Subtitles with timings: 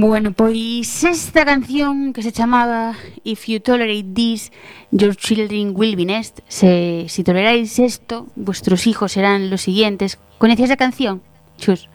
[0.00, 4.52] Bueno, pois esta canción que se chamaba If you tolerate this,
[4.92, 10.20] your children will be next Se, si toleráis esto, vuestros hijos serán los siguientes.
[10.38, 11.20] ¿Conocías la canción?
[11.56, 11.88] Chus.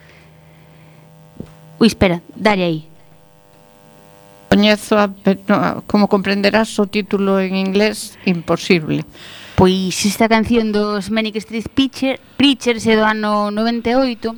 [1.80, 2.88] Ui, espera, dale aí
[4.50, 5.10] Coñezo, a
[5.88, 9.06] como comprenderás o título en inglés, imposible.
[9.56, 14.36] Pois esta canción dos Manic Street Preacher, Preachers é do ano 98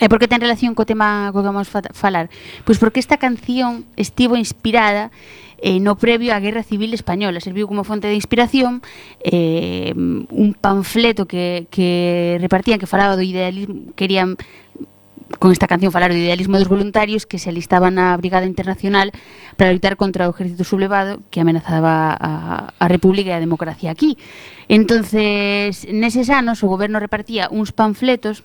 [0.00, 2.32] E por que ten relación co tema co que vamos fa falar?
[2.64, 5.12] Pois porque esta canción estivo inspirada
[5.62, 7.38] eh, no previo á Guerra Civil Española.
[7.44, 8.80] Serviu como fonte de inspiración
[9.20, 14.40] eh, un panfleto que, que repartían que falaba do idealismo, querían
[15.38, 19.12] con esta canción falar do idealismo dos voluntarios que se alistaban na Brigada Internacional
[19.54, 24.18] para lutar contra o ejército sublevado que amenazaba a, a República e a democracia aquí.
[24.66, 28.42] Entonces, neses anos o goberno repartía uns panfletos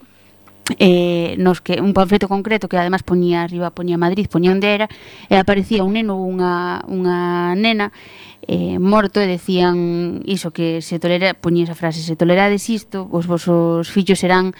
[0.79, 4.87] eh, nos que un panfleto concreto que además poñía arriba, poñía Madrid, poñía onde era,
[5.31, 7.95] e aparecía un neno unha, unha nena
[8.43, 13.27] eh, morto e decían iso que se tolera, poñía esa frase, se tolerades isto, os
[13.27, 14.51] vosos fillos serán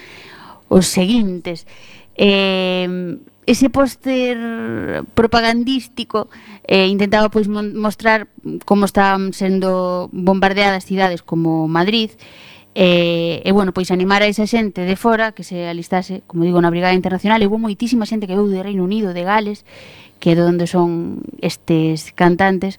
[0.72, 1.68] os seguintes.
[2.16, 6.28] Eh, ese póster propagandístico
[6.68, 8.28] eh, intentaba pois mostrar
[8.68, 12.12] como están sendo bombardeadas cidades como Madrid,
[12.78, 16.62] E, e bueno, pois animar a esa xente de fora que se alistase, como digo,
[16.62, 17.42] na Brigada Internacional.
[17.42, 19.66] E hubo moitísima xente que veu de Reino Unido, de Gales,
[20.22, 22.78] que é onde son estes cantantes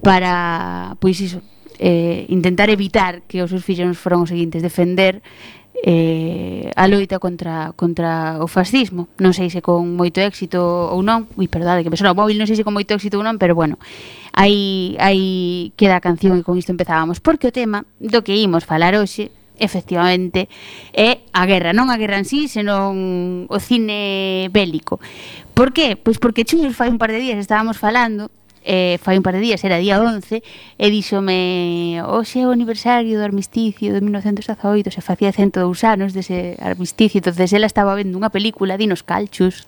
[0.00, 1.44] para, pois iso,
[1.76, 5.20] eh, intentar evitar que os seus fillos foran os seguintes, defender
[5.84, 9.08] eh, a loita contra, contra o fascismo.
[9.20, 11.28] Non sei se con moito éxito ou non.
[11.36, 12.40] Ui, perdade, que me sona o móvil.
[12.40, 13.76] Non sei se con moito éxito ou non pero bueno,
[14.32, 17.20] aí, aí queda a canción e con isto empezábamos.
[17.20, 20.48] Porque o tema do que imos falar hoxe efectivamente
[20.92, 25.00] é a guerra, non a guerra en sí, senón o cine bélico.
[25.56, 25.96] Por que?
[25.96, 28.28] Pois porque Chus fai un par de días estábamos falando
[28.66, 33.14] eh, fai un par de días, era día 11, e díxome, hoxe é o aniversario
[33.14, 38.34] do armisticio de 1918, se facía 102 anos dese armisticio, entonces ela estaba vendo unha
[38.34, 39.64] película, Dinos Calchus.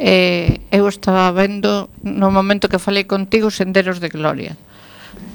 [0.00, 4.56] Eh, eu estaba vendo, no momento que falei contigo, Senderos de Gloria,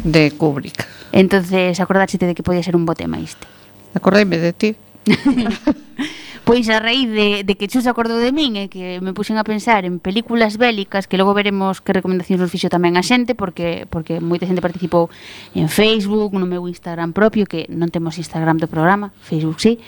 [0.01, 0.81] de Kubrick.
[1.13, 3.45] Entonces, acordáxete de que podía ser un bote maiste.
[3.93, 4.69] Acordaime de ti.
[6.45, 9.43] Pois a raíz de, de que Chus acordou de min e que me puxen a
[9.43, 13.89] pensar en películas bélicas que logo veremos que recomendacións nos fixo tamén a xente porque
[13.89, 15.09] porque moita xente participou
[15.57, 19.81] en Facebook, no meu Instagram propio que non temos Instagram do programa, Facebook sí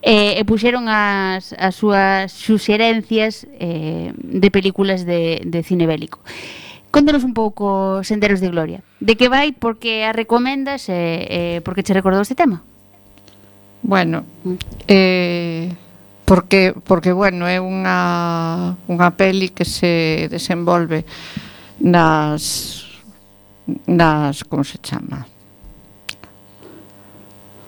[0.00, 6.24] eh, e puxeron as, as súas suxerencias eh, de películas de, de cine bélico.
[6.88, 8.80] Contanos un pouco Senderos de Gloria.
[8.96, 12.64] De que vai, porque a recomendas e eh, eh, porque che recordou este tema?
[13.84, 14.56] Bueno, mm.
[14.88, 15.68] eh,
[16.28, 21.08] porque porque bueno, é unha unha peli que se desenvolve
[21.80, 22.84] nas
[23.88, 25.24] nas como se chama?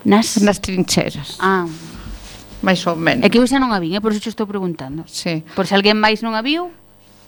[0.04, 1.40] Nas nas trincheras.
[1.40, 1.64] Ah.
[2.60, 3.24] Mais ou menos.
[3.24, 5.08] É que eu xa non a vin, é por iso estou preguntando.
[5.08, 5.40] Sí.
[5.56, 6.68] Por se alguén máis non a viu,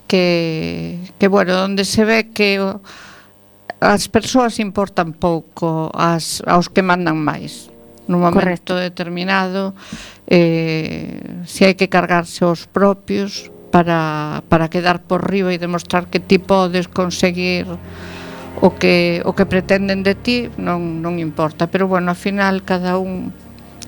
[0.04, 2.60] que que bueno, onde se ve que
[3.80, 7.71] as persoas importan pouco as aos que mandan máis
[8.12, 8.76] nun momento Correcto.
[8.76, 9.72] determinado
[10.28, 16.20] eh, se hai que cargarse os propios para, para quedar por riba e demostrar que
[16.20, 17.64] ti podes conseguir
[18.60, 23.00] o que, o que pretenden de ti non, non importa pero bueno, ao final cada
[23.00, 23.32] un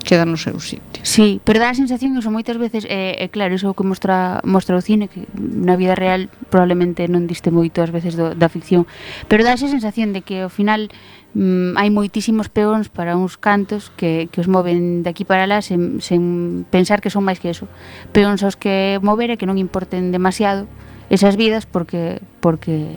[0.04, 1.00] queda no seu sitio.
[1.02, 4.38] Sí, pero dá a sensación iso moitas veces é, eh, é claro, iso que mostra
[4.44, 8.52] mostra o cine que na vida real probablemente non diste moito ás veces do, da
[8.52, 8.86] ficción,
[9.26, 10.92] pero dá esa sensación de que ao final
[11.34, 15.60] mm, hai moitísimos peóns para uns cantos que, que os moven de aquí para lá
[15.60, 17.66] sen, sen pensar que son máis que eso.
[18.14, 20.70] Peóns aos que mover e que non importen demasiado
[21.10, 22.88] esas vidas porque porque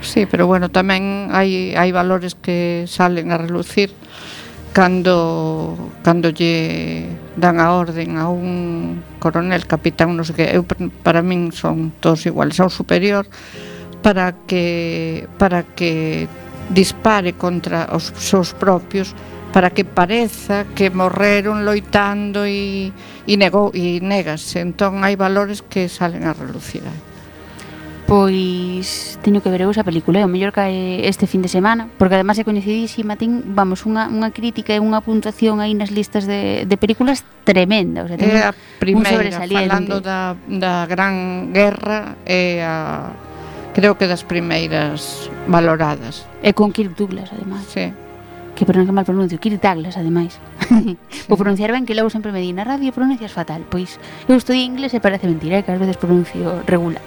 [0.00, 3.92] Sí, pero bueno, tamén hai hai valores que salen a relucir
[4.72, 7.04] cando cando lle
[7.36, 10.62] dan a orden a un coronel, capitán, non sei que, eu
[11.04, 13.26] para min son todos iguales, ao superior
[14.00, 16.28] para que para que
[16.70, 19.12] dispare contra os seus propios
[19.52, 22.94] para que pareza que morreron loitando e,
[23.26, 24.62] e, negou, e negase.
[24.62, 26.86] Entón hai valores que salen a relucir.
[28.06, 31.86] Pois teño que ver eu esa película, é o mellor cae este fin de semana,
[31.94, 36.26] porque además é coñecidísima, ten, vamos, unha, unha crítica e unha puntuación aí nas listas
[36.26, 38.02] de, de películas tremenda.
[38.02, 43.29] O sea, é a primeira, falando da, da gran guerra, é a
[43.74, 46.26] creo que das primeiras valoradas.
[46.42, 47.64] E con Kirk Douglas, ademais.
[47.68, 47.92] Sí.
[48.54, 50.38] Que perdón que mal pronuncio, Kirk Douglas, ademais.
[50.68, 50.96] Sí.
[51.28, 53.98] Vou pronunciar ben que logo sempre me di na radio pronuncias fatal, pois
[54.28, 57.02] eu estudei inglés e parece mentira eh, que ás veces pronuncio regular.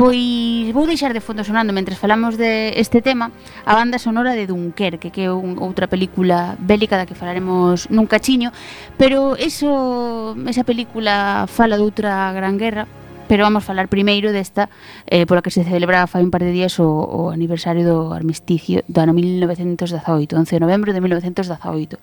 [0.00, 3.28] Pois vou deixar de fondo sonando mentre falamos de este tema
[3.68, 8.08] a banda sonora de Dunkerque, que é un, outra película bélica da que falaremos nun
[8.08, 8.48] cachiño,
[8.96, 12.88] pero eso esa película fala de outra gran guerra,
[13.30, 14.66] pero vamos falar primeiro desta
[15.06, 18.82] eh, pola que se celebra fai un par de días o, o aniversario do armisticio
[18.90, 19.86] do ano 1918,
[20.34, 21.94] 11 de novembro de 1918.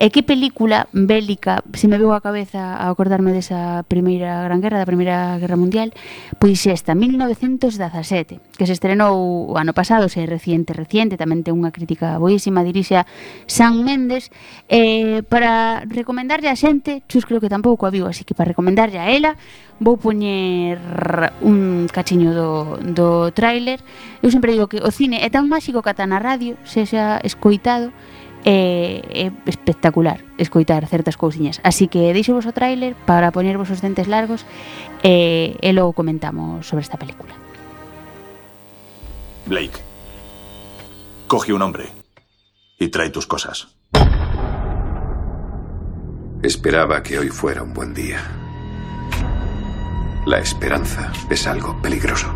[0.00, 4.80] E que película bélica se me veu a cabeza a acordarme desa primeira gran guerra,
[4.80, 5.92] da primeira guerra mundial,
[6.40, 11.52] pois esta, 1917, que se estrenou o ano pasado, se é reciente, reciente, tamén ten
[11.52, 13.04] unha crítica boísima, dirixe a
[13.44, 14.32] San Méndez,
[14.72, 18.96] eh, para recomendarlle a xente, xus creo que tampouco a viu, así que para recomendarlle
[18.96, 19.36] a ela,
[19.76, 20.78] vou poñer poñer
[21.42, 23.80] un cachiño do, do tráiler.
[24.22, 27.18] Eu sempre digo que o cine é tan máxico que ata na radio se xa
[27.26, 27.90] escoitado
[28.44, 31.58] é, é espectacular escoitar certas cousiñas.
[31.66, 34.46] Así que deixo vos o tráiler para poñer vos os dentes largos
[35.02, 37.34] e, e logo comentamos sobre esta película.
[39.46, 39.76] Blake,
[41.26, 41.90] coge un hombre
[42.78, 43.74] y trae tus cosas.
[46.42, 48.43] Esperaba que hoy fuera un buen día.
[50.26, 52.26] La esperanza es algo peligroso.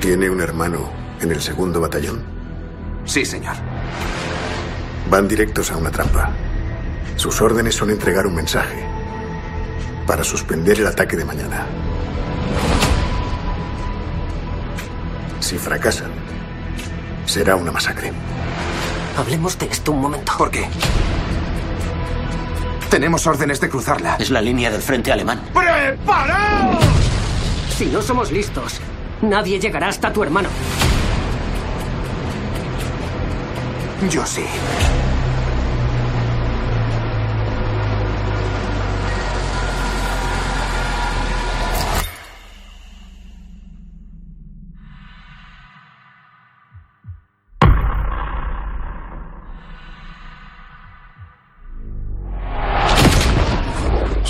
[0.00, 0.90] Tiene un hermano
[1.20, 2.24] en el segundo batallón.
[3.04, 3.54] Sí, señor.
[5.08, 6.32] Van directos a una trampa.
[7.14, 8.84] Sus órdenes son entregar un mensaje
[10.08, 11.66] para suspender el ataque de mañana.
[15.38, 16.10] Si fracasan,
[17.26, 18.12] será una masacre.
[19.16, 20.32] Hablemos de esto un momento.
[20.36, 20.68] ¿Por qué?
[22.90, 24.16] Tenemos órdenes de cruzarla.
[24.18, 25.40] Es la línea del frente alemán.
[25.52, 26.84] ¡Preparaos!
[27.76, 28.80] Si no somos listos,
[29.22, 30.48] nadie llegará hasta tu hermano.
[34.10, 34.44] Yo sí.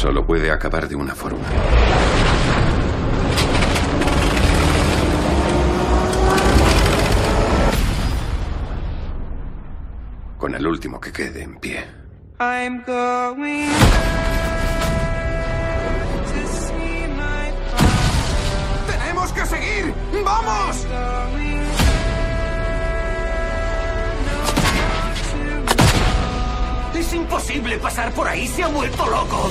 [0.04, 1.40] Solo puede acabar de una forma.
[10.36, 11.82] Con el último que quede en pie.
[12.38, 13.70] I'm going
[16.26, 17.48] to see my
[18.86, 19.94] ¡Tenemos que seguir!
[20.22, 20.86] ¡Vamos!
[26.94, 29.50] Es imposible pasar por ahí, se ha vuelto loco.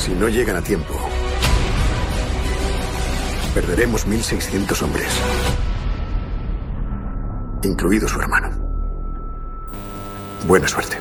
[0.00, 0.94] Si no llegan a tiempo,
[3.54, 5.20] perderemos 1.600 hombres,
[7.62, 8.48] incluido su hermano.
[10.48, 10.96] Buena suerte.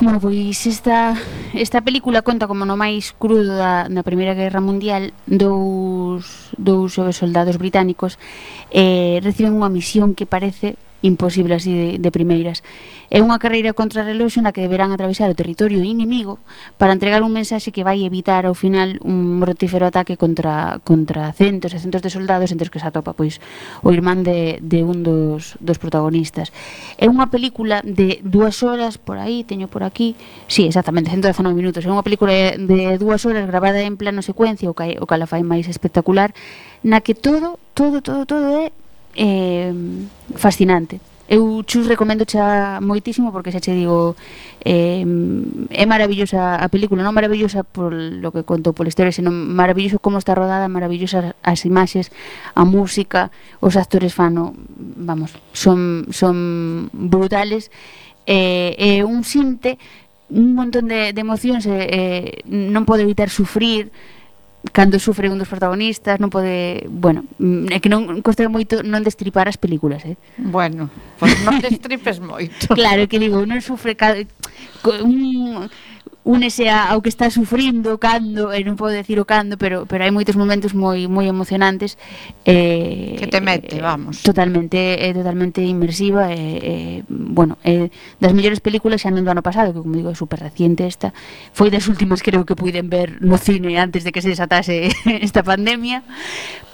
[0.00, 1.14] Bueno, pois esta,
[1.54, 7.54] esta película conta como no máis crudo da, da Primeira Guerra Mundial dous, dous soldados
[7.54, 8.18] británicos
[8.74, 12.62] eh, reciben unha misión que parece imposible así de, de primeiras.
[13.08, 16.36] É unha carreira contra reloxo na que deberán atravesar o territorio inimigo
[16.76, 21.72] para entregar un mensaxe que vai evitar ao final un mortífero ataque contra, contra centos
[21.72, 23.40] e centos de soldados entre os que se atopa pois
[23.80, 26.52] o irmán de, de un dos, dos protagonistas.
[27.00, 30.18] É unha película de dúas horas por aí, teño por aquí,
[30.50, 31.86] sí, exactamente, 119 minutos.
[31.86, 35.30] É unha película de, dúas horas gravada en plano secuencia, o que, o que la
[35.30, 36.34] fai máis espectacular,
[36.82, 38.74] na que todo, todo, todo, todo é
[39.14, 39.72] eh,
[40.34, 41.00] fascinante.
[41.28, 44.16] Eu chus recomendo xa moitísimo porque xa che digo
[44.64, 45.04] eh,
[45.68, 50.16] é maravillosa a película, non maravillosa por lo que conto pola historia, senón maravilloso como
[50.16, 52.08] está rodada, maravillosas as imaxes,
[52.56, 53.28] a música,
[53.60, 57.68] os actores fano, vamos, son, son brutales
[58.24, 59.76] eh, é un sinte
[60.28, 63.88] un montón de, de emocións eh, non pode evitar sufrir
[64.72, 69.04] cando sufre un dos protagonistas non pode, bueno, mm, é que non costa moito non
[69.04, 70.16] destripar as películas, eh.
[70.38, 72.72] Bueno, pois non destripes moito.
[72.78, 74.14] claro, que digo, non sufre ca...
[75.02, 75.68] un
[76.28, 80.04] únese a, ao que está sufrindo cando, e non podo decir o cando, pero pero
[80.04, 81.96] hai moitos momentos moi moi emocionantes
[82.44, 84.20] eh, que te mete, eh, vamos.
[84.20, 87.88] Totalmente eh, totalmente inmersiva e eh, eh, bueno, eh,
[88.20, 91.16] das mellores películas xa non do ano pasado, que como digo, é super reciente esta.
[91.56, 94.92] Foi das últimas creo que puiden ver no cine antes de que se desatase
[95.24, 96.04] esta pandemia,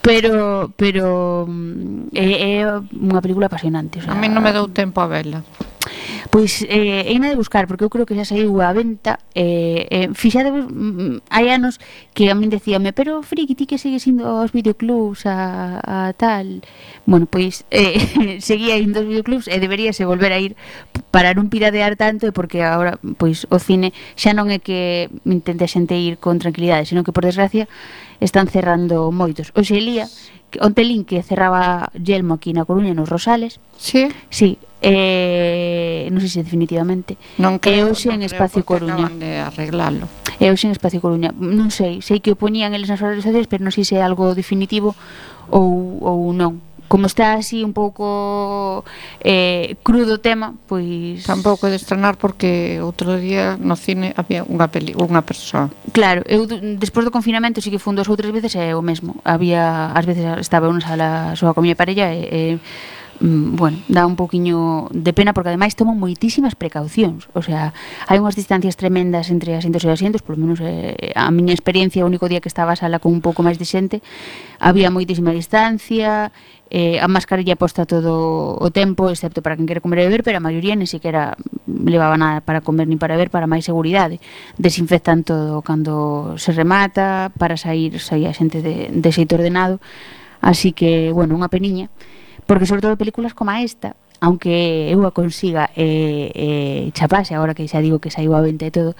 [0.02, 4.66] pero pero mm, é, é unha película apasionante, o sea, A mí non me dou
[4.66, 5.46] tempo a vela.
[6.34, 10.08] Pois eh, eina de buscar, porque eu creo que xa saiu a venta eh, eh,
[10.18, 11.78] Fixade, mm, mm, hai anos
[12.10, 16.66] que a min decíame Pero friki, ti que sigues indo aos videoclubs a, a tal
[17.06, 20.58] Bueno, pois eh, seguía indo aos videoclubs e deberíase volver a ir
[21.14, 25.70] Para non piradear tanto e porque agora pois o cine xa non é que intente
[25.70, 27.70] xente ir con tranquilidade Senón que por desgracia
[28.18, 30.10] están cerrando moitos Oxe, Elía,
[30.58, 34.10] onte lin que cerraba Yelmo aquí na Coruña nos Rosales Sí?
[34.34, 37.16] Sí, eh, non sei se definitivamente.
[37.40, 39.08] Non creo, e hoxe en Espacio creo, Coruña.
[39.08, 40.06] de arreglalo
[40.38, 41.32] e hoxe en Espacio Coruña.
[41.34, 44.36] Non sei, sei que o poñían eles nas redes pero non sei se é algo
[44.36, 44.92] definitivo
[45.48, 46.60] ou, ou non.
[46.84, 48.84] Como está así un pouco
[49.24, 54.68] eh, crudo o tema, pois tampouco de estrenar porque outro día no cine había unha
[54.68, 55.72] peli, unha persoa.
[55.96, 56.44] Claro, eu
[56.76, 59.16] despois do confinamento sí que fun dos ou tres veces e é o mesmo.
[59.24, 62.40] Había ás veces estaba unha sala soa con miña parella e, e
[63.20, 67.74] mm, bueno, dá un poquinho de pena porque ademais toman moitísimas precaucións, o sea,
[68.08, 72.10] hai unhas distancias tremendas entre asientos e asientos, polo menos eh, a miña experiencia o
[72.10, 74.02] único día que estaba a sala con un pouco máis de xente,
[74.58, 76.34] había moitísima distancia,
[76.70, 80.38] eh, a mascarilla posta todo o tempo, excepto para quen quere comer e beber, pero
[80.38, 84.18] a maioría ni siquiera levaba nada para comer ni para beber, para máis seguridade.
[84.58, 89.78] Desinfectan todo cando se remata, para sair saía xente de, de xeito ordenado,
[90.42, 91.92] así que, bueno, unha peniña
[92.46, 97.68] porque sobre todo películas como esta aunque eu a consiga eh, eh, chapase agora que
[97.68, 98.96] xa digo que saiu a venta e todo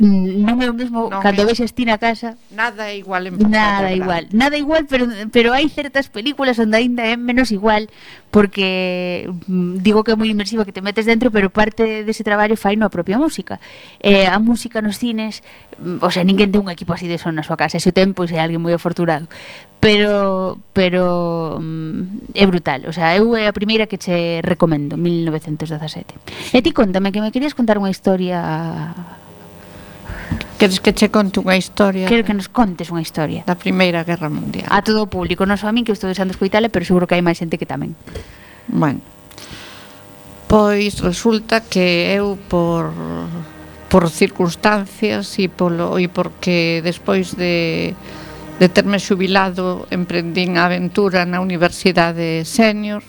[0.00, 2.40] mm, non é o mesmo non cando ves ti na casa.
[2.48, 7.04] Nada é igual en nada igual nada igual pero pero hai certas películas onde aínda
[7.04, 7.92] é menos igual
[8.32, 12.56] porque mm, digo que é moi inmersiva que te metes dentro pero parte dese traballo
[12.56, 13.60] fai no a propia música.
[14.00, 15.44] Eh, a música nos cines
[15.76, 17.76] mm, o sea, ninguén ten un equipo así de son na súa casa.
[17.76, 19.28] Ese tempo se é alguén moi afortunado
[19.80, 26.52] pero pero mm, é brutal, o sea, eu é a primeira que che recomendo, 1917.
[26.52, 28.38] E ti contame que me querías contar unha historia
[30.60, 32.04] Queres que che conte unha historia?
[32.04, 33.48] Quero que nos contes unha historia.
[33.48, 34.68] Da Primeira Guerra Mundial.
[34.68, 37.16] A todo o público, non só a min que estou desando escoitale, pero seguro que
[37.16, 37.96] hai máis xente que tamén.
[38.68, 39.00] Bueno.
[40.52, 42.92] Pois resulta que eu por
[43.88, 47.96] por circunstancias e polo e porque despois de
[48.60, 53.00] de terme xubilado emprendín a aventura na Universidade Senior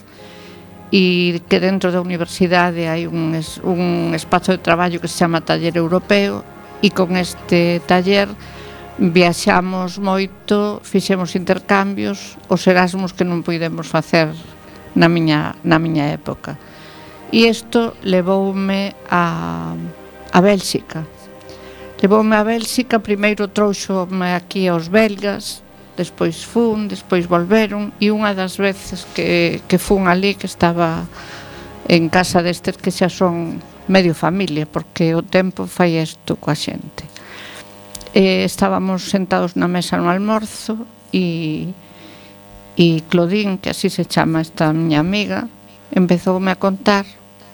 [0.95, 5.43] e que dentro da universidade hai un, es, un espazo de traballo que se chama
[5.43, 6.47] Taller Europeo
[6.79, 8.31] e con este taller
[8.95, 14.31] viaxamos moito, fixemos intercambios, os Erasmus que non puidemos facer
[14.95, 16.55] na miña, na miña época.
[17.27, 19.75] E isto levoume a,
[20.31, 21.03] a Bélxica,
[22.01, 25.61] Levoume a Bélxica, primeiro trouxome aquí aos belgas,
[25.93, 31.05] despois fun, despois volveron e unha das veces que, que fun ali que estaba
[31.85, 37.05] en casa destes que xa son medio familia porque o tempo fai isto coa xente.
[38.17, 41.69] E estábamos sentados na mesa no almorzo e,
[42.81, 45.53] e Clodín, que así se chama esta miña amiga
[45.93, 47.05] empezoume a contar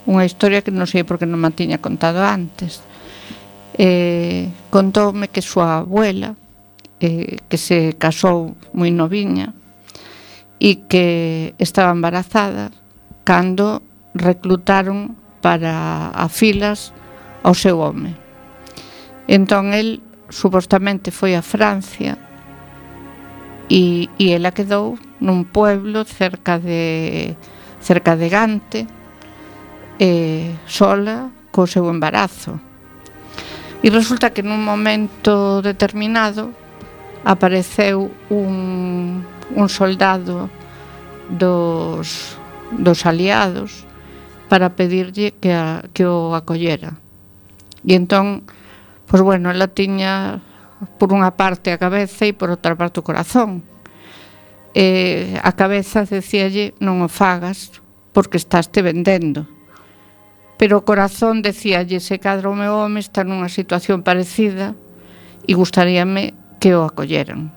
[0.07, 2.86] unha historia que non sei porque non me tiña contado antes
[3.77, 6.33] eh, contoume que súa abuela
[6.99, 9.53] eh, que se casou moi noviña
[10.57, 12.73] e que estaba embarazada
[13.21, 13.85] cando
[14.17, 15.13] reclutaron
[15.45, 16.89] para a filas
[17.45, 18.17] ao seu home.
[19.29, 20.01] Entón el
[20.33, 22.17] supostamente foi a Francia
[23.69, 27.37] e, e ela quedou nun pueblo cerca de
[27.79, 28.81] cerca de Gante
[30.01, 32.66] eh, sola co seu embarazo.
[33.87, 36.51] E resulta que nun momento determinado
[37.23, 39.23] apareceu un,
[39.55, 40.51] un soldado
[41.31, 42.35] dos,
[42.75, 43.87] dos aliados
[44.51, 46.99] para pedirlle que, a, que o acollera.
[47.87, 48.43] E entón,
[49.07, 50.43] pois bueno, ela tiña
[50.99, 53.63] por unha parte a cabeza e por outra parte o corazón.
[54.75, 57.71] Eh, a cabeza decíalle non o fagas
[58.11, 59.47] porque estás te vendendo
[60.57, 64.73] pero o corazón decíalle se cadra o meu home está nunha situación parecida
[65.45, 67.53] e gustaríame que o acolleran.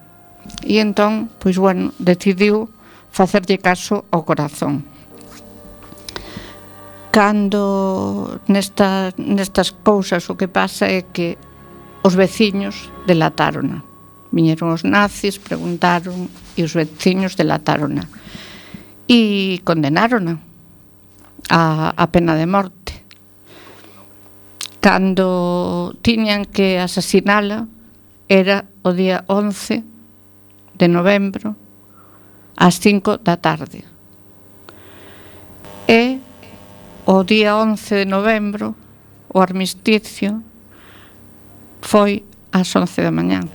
[0.61, 2.69] E entón, pois bueno, decidiu
[3.09, 4.85] facerlle caso ao corazón.
[7.11, 11.41] Cando nesta, nestas cousas o que pasa é que
[12.05, 13.83] os veciños delatárona.
[14.31, 18.07] Viñeron os nazis, preguntaron e os veciños delatárona.
[19.09, 20.50] E condenárona
[21.51, 23.03] a, a pena de morte.
[24.81, 27.67] Cando tiñan que asasinala
[28.31, 29.85] era o día 11
[30.79, 31.59] de novembro,
[32.57, 33.85] ás 5 da tarde.
[35.91, 36.23] E
[37.05, 38.79] o día 11 de novembro,
[39.29, 40.41] o armisticio,
[41.83, 43.51] foi ás 11 da mañán.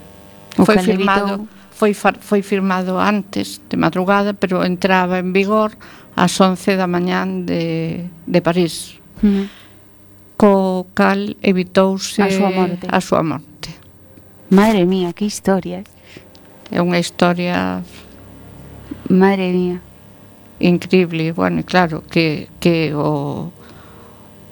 [0.60, 5.76] O foi firmado foi, foi firmado antes de madrugada, pero entraba en vigor
[6.16, 8.96] ás 11 da mañán de, de París.
[9.20, 9.52] Uh.
[10.40, 12.88] Co cal evitouse a súa morte.
[12.88, 13.76] A súa morte.
[14.48, 15.84] Madre mía, que historia.
[15.84, 16.80] Eh.
[16.80, 17.84] É unha historia...
[19.12, 19.84] Madre mía.
[20.64, 21.36] Increíble.
[21.36, 23.52] Bueno, claro, que, que o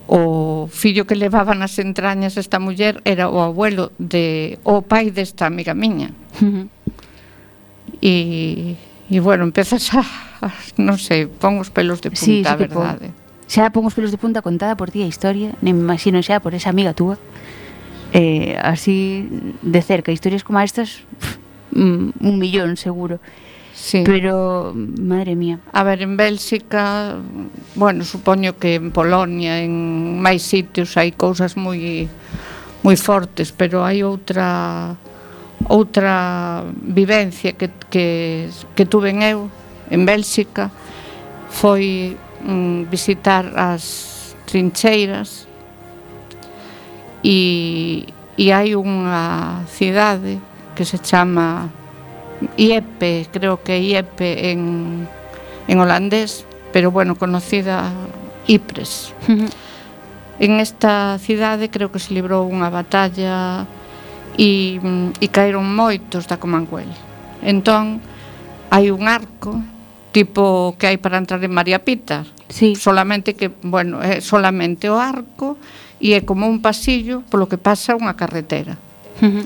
[0.06, 5.48] o fillo que levaba nas entrañas esta muller era o abuelo de o pai desta
[5.48, 6.12] amiga miña.
[6.44, 6.68] Uh
[8.04, 8.76] e,
[9.08, 10.04] e bueno, empezas a,
[10.44, 13.16] a non sei, pon os pelos de punta, sí, sí verdade.
[13.16, 13.24] Pon.
[13.48, 16.44] Xa pon os pelos de punta contada por ti a historia, nem me imagino xa
[16.44, 17.16] por esa amiga túa.
[18.12, 19.26] Eh, así
[19.64, 21.40] de cerca, historias como estas pff,
[21.72, 23.24] mm, un millón seguro.
[23.74, 24.04] Sí.
[24.06, 25.60] Pero, madre mía.
[25.74, 27.18] A ver, en Bélxica,
[27.76, 32.08] bueno, supoño que en Polonia, en máis sitios hai cousas moi
[32.84, 35.00] moi fortes, pero hai outra
[35.70, 39.50] outra vivencia que, que, que tuven eu
[39.92, 40.72] en Bélxica
[41.50, 45.48] foi mm, visitar as trincheiras
[47.24, 48.06] e,
[48.38, 50.42] e hai unha cidade
[50.76, 51.70] que se chama
[52.58, 55.08] Iepe, creo que Iepe en,
[55.68, 57.94] en holandés, pero bueno, conocida
[58.48, 59.14] Ypres.
[60.40, 63.64] en esta cidade creo que se librou unha batalla
[64.38, 66.90] e, mm, e caeron moitos da Comanguel.
[67.44, 68.02] Entón,
[68.74, 69.62] hai un arco
[70.14, 72.26] tipo que hai para entrar en María Pita.
[72.50, 72.78] Sí.
[72.78, 75.58] Solamente que, bueno, é solamente o arco
[76.02, 78.78] e é como un pasillo polo que pasa unha carretera.
[79.22, 79.46] Uh -huh.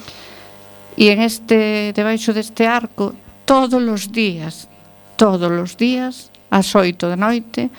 [0.97, 3.13] E en este, debaixo deste arco,
[3.45, 4.67] todos os días,
[5.15, 7.69] todos os días, ás oito da noite,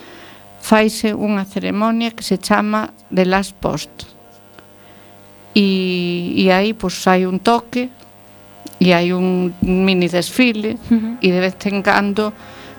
[0.61, 4.18] faise unha ceremonia que se chama de las postas
[5.55, 7.89] e, e aí pois hai un toque
[8.79, 11.15] e hai un mini desfile uh -huh.
[11.21, 12.33] e de vez en cando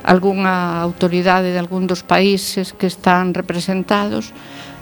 [0.04, 4.32] algunha autoridade de algún dos países que están representados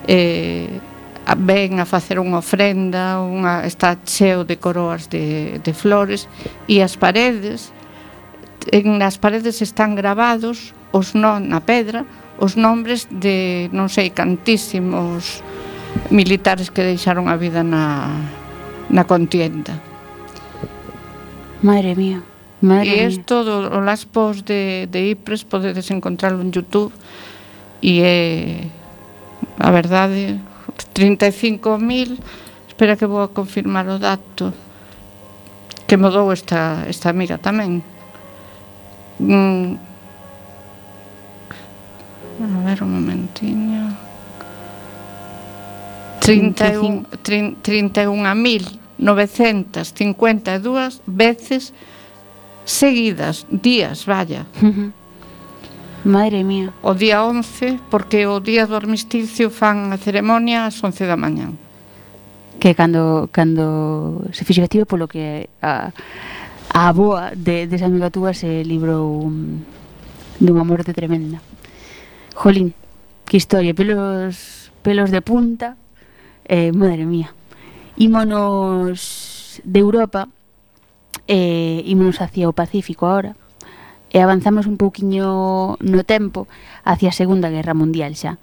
[0.08, 0.70] eh,
[1.36, 6.30] ven a facer unha ofrenda, unha, está cheo de coroas de, de flores
[6.72, 7.76] e as paredes
[8.72, 12.08] en as paredes están gravados os non na pedra
[12.40, 15.44] os nombres de non sei cantísimos
[16.10, 18.10] militares que deixaron a vida na,
[18.90, 19.80] na contienda.
[21.62, 22.22] Madre mía.
[22.62, 26.90] Madre e isto do o Last Post de, de Ipres podedes encontrarlo en Youtube
[27.82, 28.66] e é
[29.62, 30.42] a verdade
[30.94, 32.18] 35.000
[32.66, 34.54] espera que vou a confirmar o dato
[35.86, 37.86] que me dou esta, esta amiga tamén
[39.22, 39.70] mm.
[42.42, 44.07] a ver un momentiño
[46.28, 48.68] 31.952
[49.00, 51.74] 31, veces
[52.66, 54.46] seguidas, días, vaya.
[56.04, 56.74] Madre mía.
[56.82, 61.60] O día 11, porque o día do armisticio fan a ceremonia ás 11 da mañán.
[62.64, 65.92] Que cando, cando se fixe efectivo polo que a,
[66.72, 69.60] a aboa de, de amiga túa se librou um,
[70.40, 71.44] dunha morte tremenda.
[72.38, 72.72] Jolín,
[73.26, 75.76] que historia, pelos, pelos de punta,
[76.48, 77.34] eh, madre mía,
[77.98, 80.30] ímonos de Europa,
[81.28, 83.36] eh, ímonos hacia o Pacífico ahora,
[84.10, 86.48] e avanzamos un pouquiño no tempo
[86.88, 88.40] hacia a Segunda Guerra Mundial xa.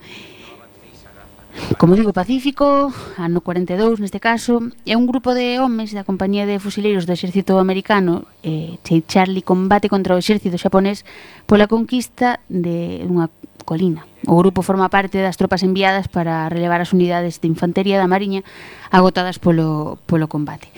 [1.79, 6.59] Como digo, Pacífico, ano 42 neste caso, é un grupo de homes da compañía de
[6.59, 11.07] fusileiros do exército americano, eh, Charlie combate contra o exército xaponés
[11.47, 13.31] pola conquista de unha
[13.65, 14.07] Colina.
[14.29, 18.45] O grupo forma parte das tropas enviadas para relevar as unidades de infantería da Mariña
[18.93, 20.69] agotadas polo, polo combate.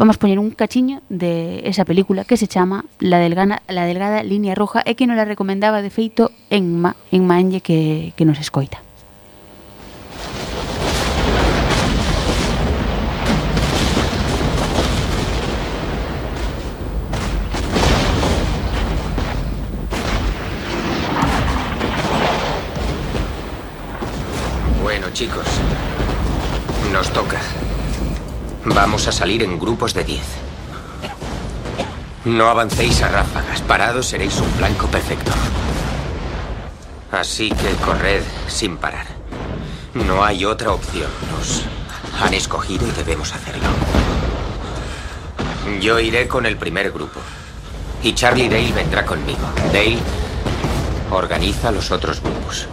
[0.00, 4.56] Vamos poñer un cachiño de esa película que se chama La delgana, La delgada línea
[4.56, 8.80] roja e que nos la recomendaba de feito Enma, Enma Enlle que, que nos escoita.
[25.12, 25.46] Chicos.
[26.92, 27.40] Nos toca.
[28.64, 30.22] Vamos a salir en grupos de 10.
[32.24, 33.62] No avancéis a ráfagas.
[33.62, 35.32] Parados seréis un blanco perfecto.
[37.12, 39.06] Así que corred sin parar.
[39.94, 41.10] No hay otra opción.
[41.32, 41.64] Nos
[42.22, 43.68] han escogido y debemos hacerlo.
[45.80, 47.20] Yo iré con el primer grupo.
[48.02, 49.48] Y Charlie Dale vendrá conmigo.
[49.72, 49.98] Dale
[51.10, 52.68] organiza los otros grupos.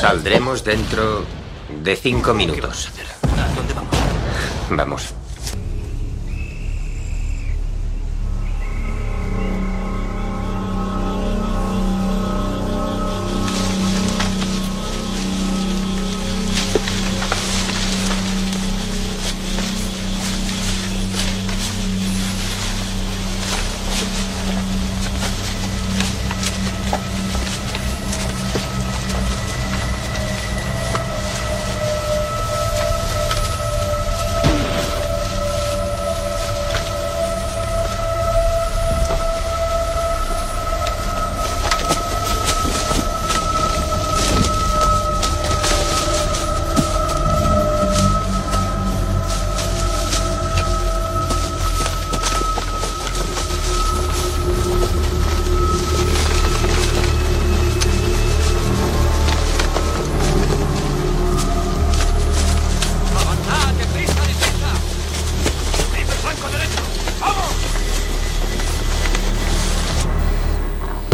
[0.00, 1.24] Saldremos dentro
[1.84, 2.90] de cinco minutos.
[3.38, 3.94] ¿A dónde vamos?
[4.70, 5.17] Vamos.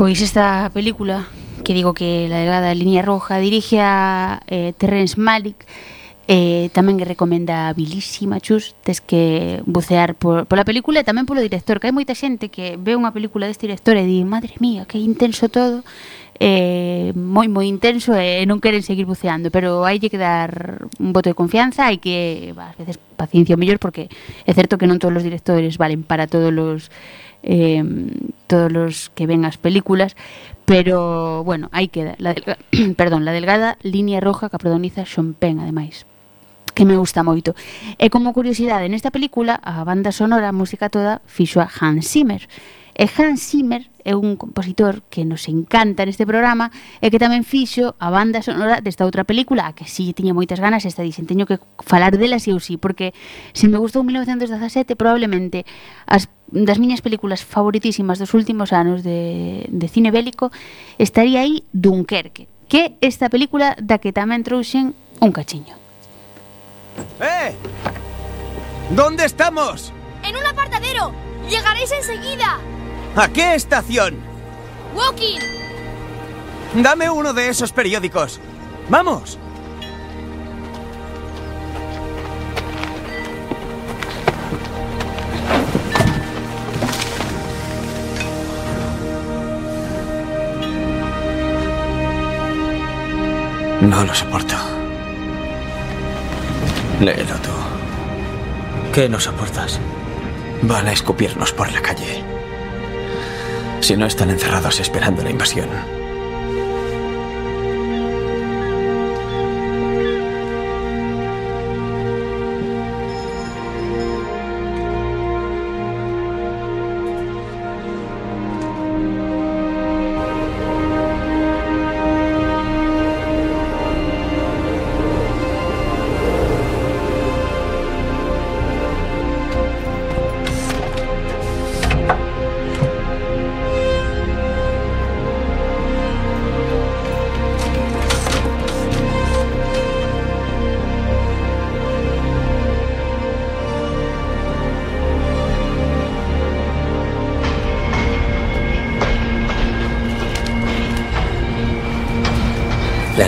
[0.05, 1.25] Pois esta película
[1.65, 5.65] que digo que la delgada línea roja dirige a eh, Terrence Malick
[6.29, 11.81] eh, tamén é recomendabilísima chus, tes que bucear por, pola película e tamén polo director
[11.81, 15.01] que hai moita xente que ve unha película deste director e di, madre mía, que
[15.01, 15.81] intenso todo
[16.37, 21.17] eh, moi moi intenso e eh, non queren seguir buceando pero hai que dar un
[21.17, 24.13] voto de confianza hai que, ás veces, paciencia o mellor porque
[24.45, 26.93] é certo que non todos os directores valen para todos os
[27.45, 27.85] eh,
[28.47, 30.17] todos los que ven as películas,
[30.65, 32.59] pero bueno, aí queda, la delga,
[32.97, 36.07] perdón, la delgada línea roja que protagoniza Sean Penn, ademais
[36.75, 37.55] que me gusta moito.
[38.03, 42.51] E como curiosidade, nesta película, a banda sonora, a música toda, fixo a Hans Zimmer,
[42.95, 46.71] E Hans Zimmer é un compositor que nos encanta neste programa
[47.03, 50.31] e que tamén fixo a banda sonora desta outra película, a que si sí, tiña
[50.31, 53.11] moitas ganas esta dixen, teño que falar dela si ou si, porque
[53.51, 55.67] se me gustou 1917 probablemente
[56.07, 60.55] as das miñas películas favoritísimas dos últimos anos de, de cine bélico
[61.03, 65.75] estaría aí Dunkerque, que esta película da que tamén trouxen un cachiño.
[67.19, 67.51] ¡Eh!
[68.95, 69.91] ¿Dónde estamos?
[70.23, 71.11] ¡En un apartadero!
[71.49, 72.61] ¡Llegaréis enseguida!
[73.17, 74.17] ¿A qué estación?
[74.93, 75.39] ¡Walking!
[76.83, 78.41] Dame uno de esos periódicos.
[78.89, 79.39] ¡Vamos!
[93.81, 94.57] No lo soporto.
[97.01, 97.51] Léelo tú.
[98.93, 99.79] ¿Qué no soportas?
[100.63, 102.34] Van a escupirnos por la calle.
[103.85, 105.69] Si no están encerrados esperando la invasión.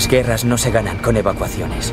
[0.07, 1.93] Las guerras no se ganan con evacuaciones.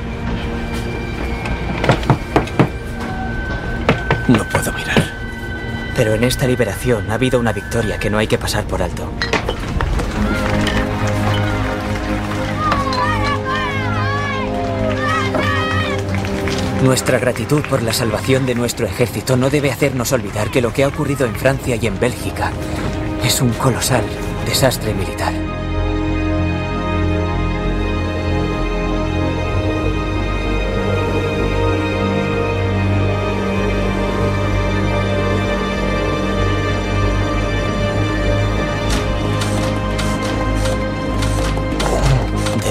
[4.27, 5.03] No puedo mirar.
[5.95, 9.09] Pero en esta liberación ha habido una victoria que no hay que pasar por alto.
[16.83, 20.83] Nuestra gratitud por la salvación de nuestro ejército no debe hacernos olvidar que lo que
[20.83, 22.51] ha ocurrido en Francia y en Bélgica
[23.25, 24.03] es un colosal
[24.45, 25.52] desastre militar.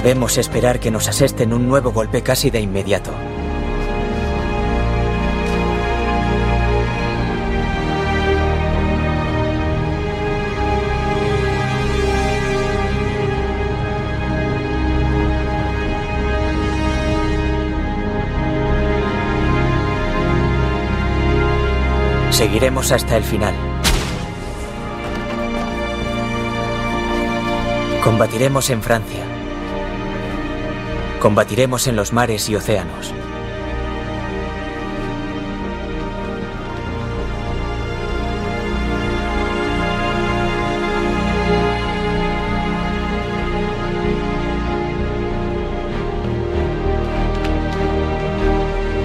[0.02, 3.12] Debemos esperar que nos asesten un nuevo golpe casi de inmediato.
[22.30, 23.54] Seguiremos hasta el final.
[28.02, 29.31] Combatiremos en Francia.
[31.22, 33.14] Combatiremos en los mares y océanos.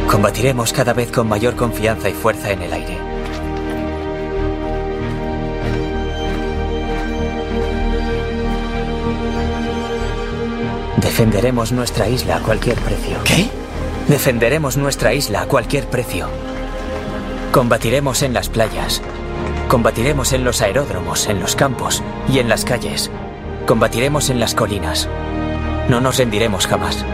[0.10, 3.07] Combatiremos cada vez con mayor confianza y fuerza en el aire.
[11.08, 13.18] Defenderemos nuestra isla a cualquier precio.
[13.24, 13.50] ¿Qué?
[14.10, 16.28] Defenderemos nuestra isla a cualquier precio.
[17.54, 19.02] Combatiremos en las playas.
[19.70, 23.10] Combatiremos en los aeródromos, en los campos y en las calles.
[23.66, 25.08] Combatiremos en las colinas.
[25.88, 27.06] No nos rendiremos jamás.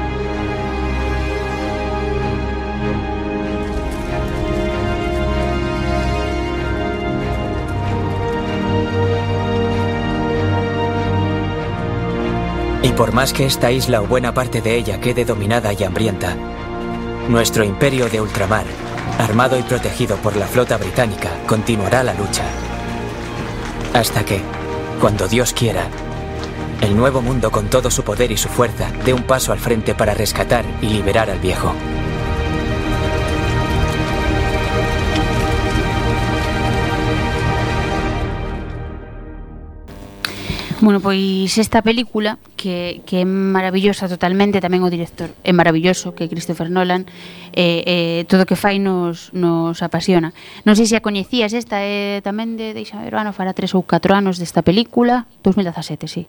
[12.84, 16.36] Y por más que esta isla o buena parte de ella quede dominada y hambrienta,
[17.30, 18.66] nuestro imperio de ultramar,
[19.18, 22.44] armado y protegido por la flota británica, continuará la lucha.
[23.94, 24.42] Hasta que,
[25.00, 25.88] cuando Dios quiera,
[26.82, 29.96] el nuevo mundo con todo su poder y su fuerza dé un paso al frente
[29.96, 31.74] para rescatar y liberar al viejo.
[40.82, 46.24] Bueno, pois esta película que, que é maravillosa totalmente, tamén o director é maravilloso, que
[46.24, 47.04] é Christopher Nolan,
[47.52, 50.32] eh, eh, todo o que fai nos, nos apasiona.
[50.64, 53.76] Non sei se a coñecías esta, é eh, tamén de, deixa ver, ano, fará tres
[53.76, 56.24] ou catro anos desta película, 2017, sí.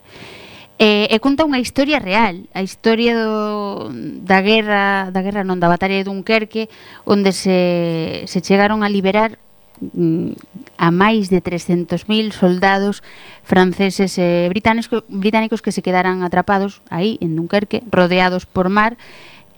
[0.75, 3.87] E, e conta unha historia real, a historia do,
[4.27, 6.67] da guerra, da guerra non, da batalla de Dunkerque,
[7.07, 9.39] onde se, se chegaron a liberar
[9.81, 10.39] Mm,
[10.79, 13.03] a máis de 300.000 soldados
[13.43, 18.95] franceses e británicos, británicos que se quedaran atrapados aí en Dunkerque, rodeados por mar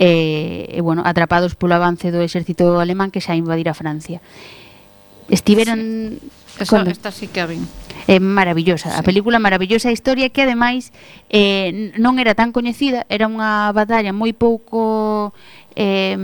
[0.01, 4.21] e, e bueno, atrapados polo avance do exército alemán que xa invadira Francia.
[5.29, 6.29] Estiveron sí.
[6.59, 7.67] Esa, esta sí que a vin.
[8.07, 8.95] É eh, maravillosa, sí.
[8.97, 10.95] a película maravillosa, a historia que ademais
[11.29, 15.35] eh, non era tan coñecida, era unha batalla moi pouco
[15.75, 16.15] eh,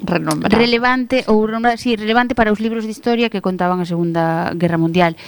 [0.00, 0.54] Renombrada.
[0.54, 1.44] relevante ou
[1.76, 5.18] sí, relevante para os libros de historia que contaban a Segunda Guerra Mundial.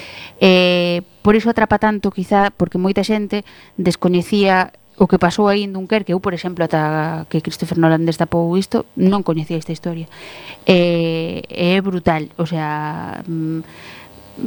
[0.40, 3.42] Eh, por iso atrapa tanto, quizá, porque moita xente
[3.76, 8.48] descoñecía o que pasou aí en Dunkerque, eu, por exemplo, ata que Christopher Nolan destapou
[8.56, 10.08] isto, non coñecía esta historia.
[10.64, 13.60] É, é brutal, o sea, mm,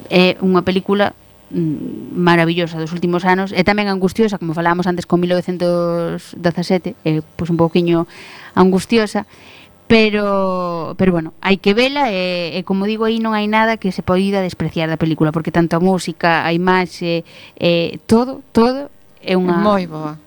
[0.09, 1.13] é unha película
[1.53, 7.53] mm, maravillosa dos últimos anos e tamén angustiosa, como falábamos antes con 1917, eh, pois
[7.53, 8.09] un pouquiño
[8.57, 9.29] angustiosa,
[9.85, 13.93] pero pero bueno, hai que vela e, e como digo aí non hai nada que
[13.93, 17.21] se poida despreciar da película, porque tanto a música, a imaxe,
[17.61, 18.89] eh, todo, todo
[19.21, 20.17] é unha moi boa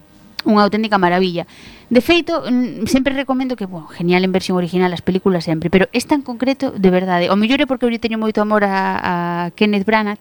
[0.49, 1.47] unha auténtica maravilla.
[1.93, 2.43] De feito,
[2.88, 6.72] sempre recomendo que, bueno, genial en versión original as películas sempre, pero esta en concreto,
[6.72, 9.12] de verdade, o mellor é porque eu teño moito amor a, a
[9.53, 10.20] Kenneth Branagh,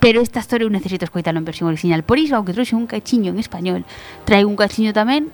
[0.00, 2.02] pero esta historia eu necesito escoitalo en versión original.
[2.02, 3.86] Por iso, aunque trouxe un cachiño en español,
[4.24, 5.30] traigo un cachiño tamén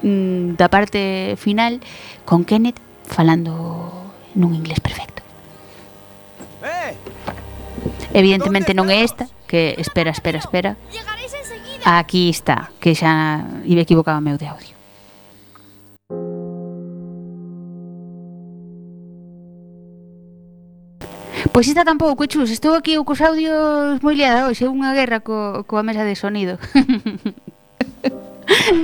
[0.00, 1.82] mm, da parte final
[2.24, 5.20] con Kenneth falando nun inglés perfecto.
[6.64, 6.96] Eh!
[8.14, 10.70] Evidentemente non é esta, que espera, espera, espera.
[10.94, 11.13] Llega
[11.84, 14.72] Aquí está, que xa iba equivocado meu de audio.
[21.52, 25.62] Pois esta tampouco, chus, estou aquí eu cos audios moi liada hoxe, unha guerra co,
[25.68, 26.56] coa mesa de sonido.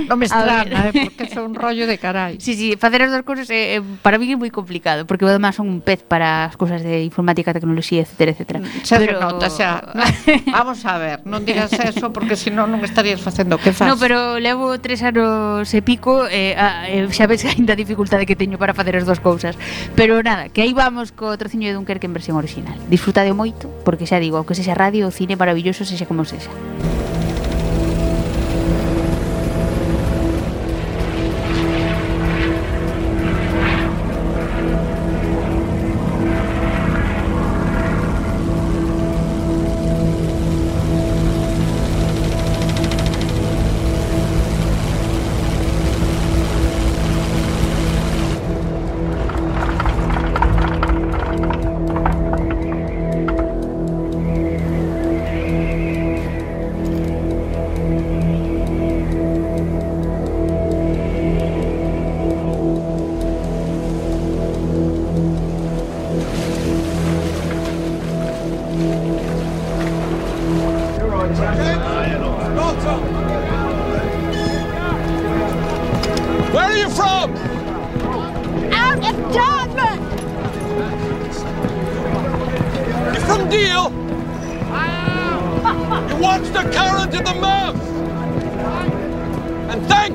[0.09, 2.37] non me estrana, eh, porque son un rollo de carai.
[2.39, 5.57] Sí, sí, facer as dúas cousas é, eh, para mí é moi complicado, porque además
[5.57, 8.61] son un pez para as cousas de informática, tecnoloxía, etc, etc.
[8.61, 9.19] Mm, xa pero...
[9.19, 9.93] nota, xa.
[9.93, 10.03] No,
[10.57, 13.87] vamos a ver, non digas eso porque senón non estarías facendo o que faz.
[13.87, 18.25] No, pero levo tres anos e pico eh, a, eh, xa ves ainda a dificultade
[18.25, 19.55] que teño para facer as dúas cousas.
[19.95, 22.77] Pero nada, que aí vamos co trociño de Dunkerque en versión original.
[22.89, 26.51] Disfrutade moito, porque xa digo, que sexa radio, cine maravilloso, sexa como sexa.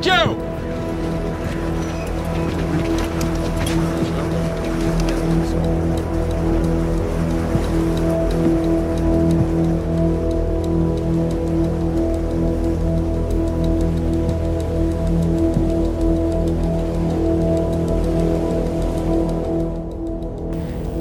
[0.03, 0.56] Thank you!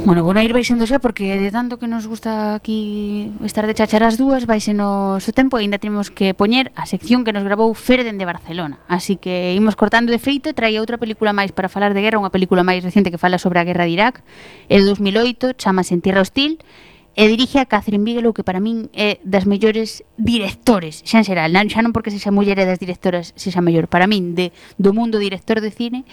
[0.05, 3.73] Bueno, vou na ir baixando xa porque de tanto que nos gusta aquí estar de
[3.73, 7.41] chachar as dúas, baixenos o tempo e ainda temos que poñer a sección que nos
[7.41, 8.77] grabou Ferden de Barcelona.
[8.85, 12.29] Así que imos cortando de feito, traía outra película máis para falar de guerra, unha
[12.29, 14.21] película máis recente que fala sobre a guerra de Irak,
[14.69, 16.61] el 2008, chamase En Tierra Hostil,
[17.15, 20.99] e dirige a Catherine Bigelow que para min é das mellores directores.
[21.07, 23.63] Xa en xeral, non, xa non porque se xa muller é das directoras se xa
[23.63, 26.03] mellor, para min de, do mundo director de cine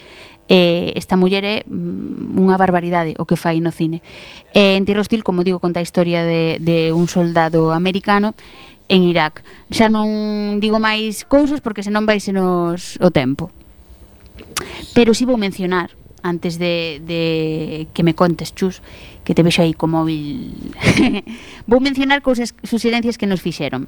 [0.46, 3.98] eh, esta muller é mm, unha barbaridade o que fai no cine.
[4.54, 8.38] Eh, en Tierra Hostil, como digo, conta a historia de, de un soldado americano
[8.86, 9.42] en Irak
[9.74, 13.50] xa non digo máis cousas porque senón vai senos o tempo.
[14.94, 18.80] Pero si vou mencionar antes de, de que me contes, Chus,
[19.24, 20.54] que te vexo aí co móvil.
[21.70, 23.86] vou mencionar cousas, suxerencias que nos fixeron.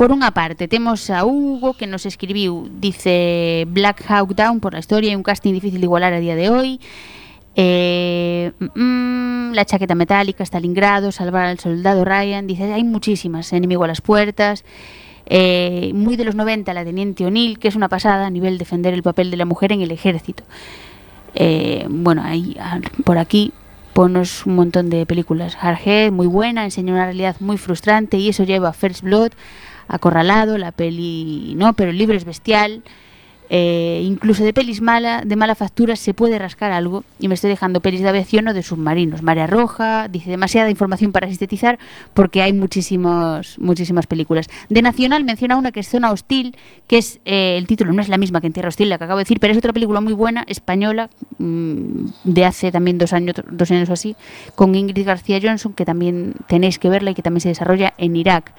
[0.00, 4.80] Por unha parte, temos a Hugo que nos escribiu, dice Black Hawk Down por la
[4.80, 6.80] historia e un casting difícil de igualar a día de hoy.
[7.56, 13.88] Eh, mm, la chaqueta metálica, Stalingrado, salvar al soldado Ryan, dice, hay muchísimas, enemigo a
[13.88, 14.64] las puertas.
[15.26, 18.94] Eh, muy de los 90, la teniente O'Neill, que es una pasada a nivel defender
[18.94, 20.42] el papel de la mujer en el ejército.
[21.34, 23.52] Eh, bueno, ahí, ah, por aquí
[23.92, 25.56] ponos un montón de películas.
[25.56, 29.32] Hardhead, muy buena, enseña una realidad muy frustrante y eso lleva a First Blood,
[29.88, 32.82] Acorralado, la peli, no, pero el libro es bestial.
[33.52, 37.50] Eh, incluso de pelis mala, de mala factura se puede rascar algo y me estoy
[37.50, 39.22] dejando pelis de aviación o de submarinos.
[39.22, 41.80] Marea Roja, dice demasiada información para sintetizar
[42.14, 44.46] porque hay muchísimos, muchísimas películas.
[44.68, 48.08] De Nacional menciona una que es Zona Hostil, que es eh, el título, no es
[48.08, 50.00] la misma que en Tierra Hostil, la que acabo de decir, pero es otra película
[50.00, 54.14] muy buena, española, mm, de hace también dos años, dos años o así,
[54.54, 58.14] con Ingrid García Johnson, que también tenéis que verla y que también se desarrolla en
[58.14, 58.52] Irak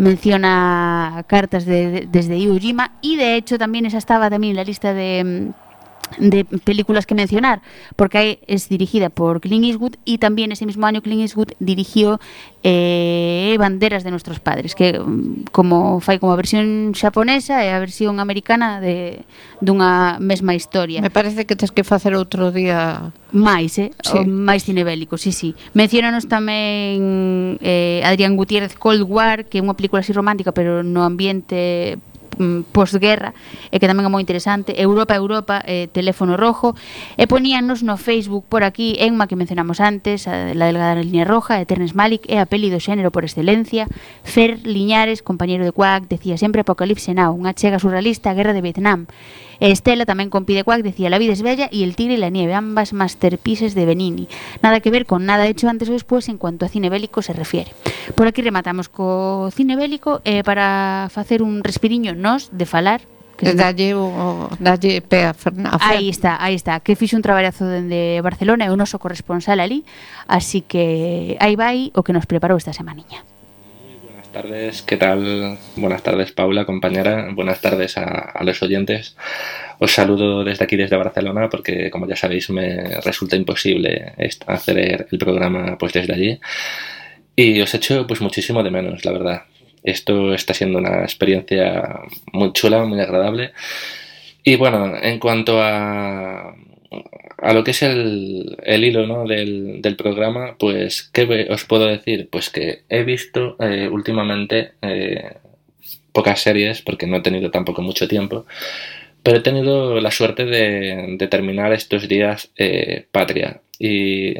[0.00, 4.56] menciona cartas de- de- desde Iwo Jima y de hecho también esa estaba también en
[4.56, 5.69] la lista de, mm,
[6.18, 7.62] de películas que mencionar,
[7.96, 12.20] porque es dirigida por Clint Eastwood y también ese mismo año Clint Eastwood dirigió
[12.62, 17.78] eh, Banderas de nuestros padres, que mm, como fai como a versión xaponesa e a
[17.80, 19.24] versión americana de
[19.60, 21.00] dunha mesma historia.
[21.00, 23.94] Me parece que tes que facer outro día máis, eh?
[24.02, 24.18] Sí.
[24.18, 25.54] O máis cinebélico, sí, sí.
[25.72, 31.06] Menciónanos tamén eh, Adrián Gutiérrez Cold War, que é unha película así romántica, pero no
[31.06, 31.96] ambiente
[32.38, 33.34] Mm, posguerra
[33.74, 36.78] e que tamén é moi interesante Europa, Europa, eh, Teléfono Rojo
[37.18, 41.60] e poníanos no Facebook por aquí Enma que mencionamos antes a, La Delgada Línea Roja,
[41.60, 43.90] Eternes Malik é a peli do xénero por excelencia.
[44.22, 48.62] Fer Liñares, compañeiro de Quack decía sempre Apocalipse Now, unha chega surrealista a Guerra de
[48.62, 49.10] Vietnam.
[49.60, 52.22] E Estela tamén con Pide Quack decía La vida es bella e El tigre e
[52.22, 54.24] la nieve ambas masterpieces de Benini
[54.64, 57.36] nada que ver con nada hecho antes ou despois en cuanto a cine bélico se
[57.36, 57.76] refiere.
[58.16, 63.02] Por aquí rematamos co cine bélico eh, para facer un respiriño no nos de falar
[63.40, 65.80] Que dalle, o, dalle pe a Fernando.
[65.80, 69.80] Aí está, aí está, que fixo un traballazo dende Barcelona e o noso corresponsal ali,
[70.28, 73.24] así que aí vai o que nos preparou esta semaniña.
[74.04, 75.56] Buenas tardes, ¿qué tal?
[75.74, 77.32] Buenas tardes, Paula, compañera.
[77.32, 79.16] Buenas tardes a, a los oyentes.
[79.80, 84.12] Os saludo desde aquí, desde Barcelona, porque como ya sabéis me resulta imposible
[84.46, 86.40] hacer el programa pues desde allí.
[87.34, 89.42] Y os echo pues muchísimo de menos, la verdad.
[89.82, 92.00] Esto está siendo una experiencia
[92.32, 93.52] muy chula, muy agradable.
[94.44, 96.54] Y bueno, en cuanto a,
[97.38, 99.26] a lo que es el, el hilo ¿no?
[99.26, 102.28] del, del programa, pues, ¿qué os puedo decir?
[102.30, 105.34] Pues que he visto eh, últimamente eh,
[106.12, 108.46] pocas series, porque no he tenido tampoco mucho tiempo,
[109.22, 113.60] pero he tenido la suerte de, de terminar estos días eh, Patria.
[113.78, 114.34] Y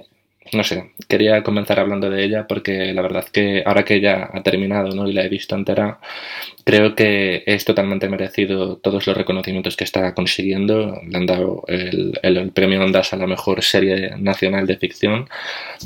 [0.53, 4.43] no sé, quería comenzar hablando de ella porque la verdad que ahora que ya ha
[4.43, 5.09] terminado ¿no?
[5.09, 5.99] y la he visto entera,
[6.65, 11.01] creo que es totalmente merecido todos los reconocimientos que está consiguiendo.
[11.09, 15.29] Le han dado el, el- premio Ondas a la mejor serie nacional de ficción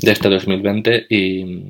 [0.01, 1.63] de este 2020 y,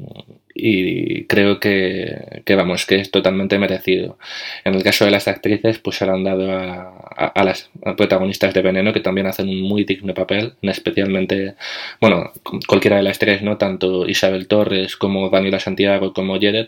[0.56, 4.18] y creo que, vamos, que es totalmente merecido.
[4.64, 7.70] En el caso de las actrices, pues se lo han dado a, a- a las
[7.98, 11.56] protagonistas de Veneno, que también hacen un muy digno papel, especialmente,
[12.02, 12.32] bueno,
[12.68, 13.58] cualquiera de las tres, ¿no?
[13.58, 16.68] Tanto Isabel Torres como Daniela Santiago como Jared,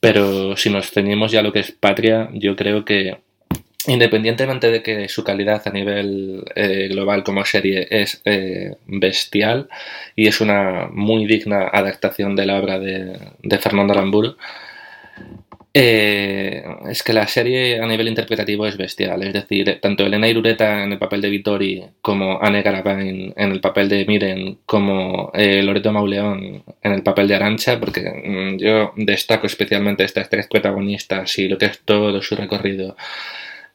[0.00, 3.18] pero si nos ceñimos ya a lo que es Patria, yo creo que
[3.86, 9.68] independientemente de que su calidad a nivel eh, global como serie es eh, bestial
[10.16, 13.18] y es una muy digna adaptación de la obra de,
[13.60, 14.36] Fernando Aramburu,
[15.76, 19.22] eh, es que la serie a nivel interpretativo es bestial.
[19.24, 23.60] Es decir, tanto Elena Irureta en el papel de Vittori, como Anne Garabin en el
[23.60, 29.46] papel de Miren, como Loreto Mauleón en el papel de Arancha, porque mm, yo destaco
[29.46, 32.96] especialmente estas tres protagonistas y lo que es todo su recorrido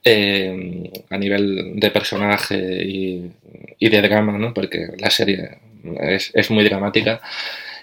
[0.03, 3.31] eh, a nivel de personaje y,
[3.79, 4.53] de drama, ¿no?
[4.53, 5.57] porque la serie
[6.01, 7.21] es, es muy dramática.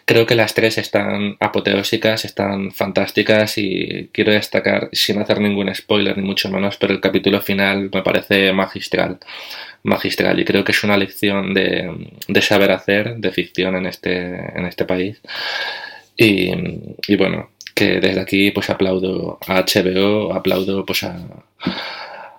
[0.07, 6.17] Creo que las tres están apoteósicas, están fantásticas y quiero destacar, sin hacer ningún spoiler
[6.17, 9.19] ni mucho menos, pero el capítulo final me parece magistral.
[9.83, 14.59] Magistral y creo que es una lección de, de saber hacer, de ficción en este,
[14.59, 15.21] en este país.
[16.17, 16.53] Y,
[17.09, 21.19] y bueno, que desde aquí pues aplaudo a HBO, aplaudo pues a,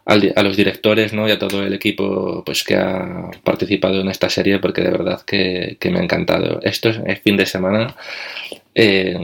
[0.07, 1.27] al- a los directores ¿no?
[1.27, 5.21] y a todo el equipo pues que ha participado en esta serie porque de verdad
[5.23, 6.59] que, que me ha encantado.
[6.63, 7.95] Esto es fin de semana.
[8.75, 9.17] eh,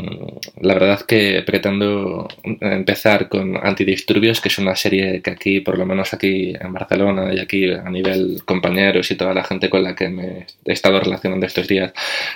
[0.61, 2.27] la verdad que pretendo
[2.61, 7.33] empezar con Antidisturbios, que es una serie que aquí, por lo menos aquí en Barcelona
[7.33, 10.99] y aquí a nivel compañeros y toda la gente con la que me he estado
[10.99, 11.93] relacionando estos días,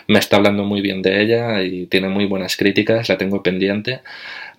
[0.08, 4.02] me está hablando muy bien de ella y tiene muy buenas críticas, la tengo pendiente.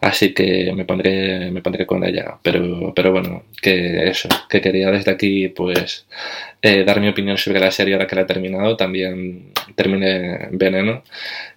[0.00, 2.38] Así que me pondré, me pondré con ella.
[2.42, 6.06] Pero, pero bueno, que eso, que quería desde aquí pues
[6.62, 8.76] eh, dar mi opinión sobre la serie ahora que la he terminado.
[8.76, 11.02] También terminé Veneno,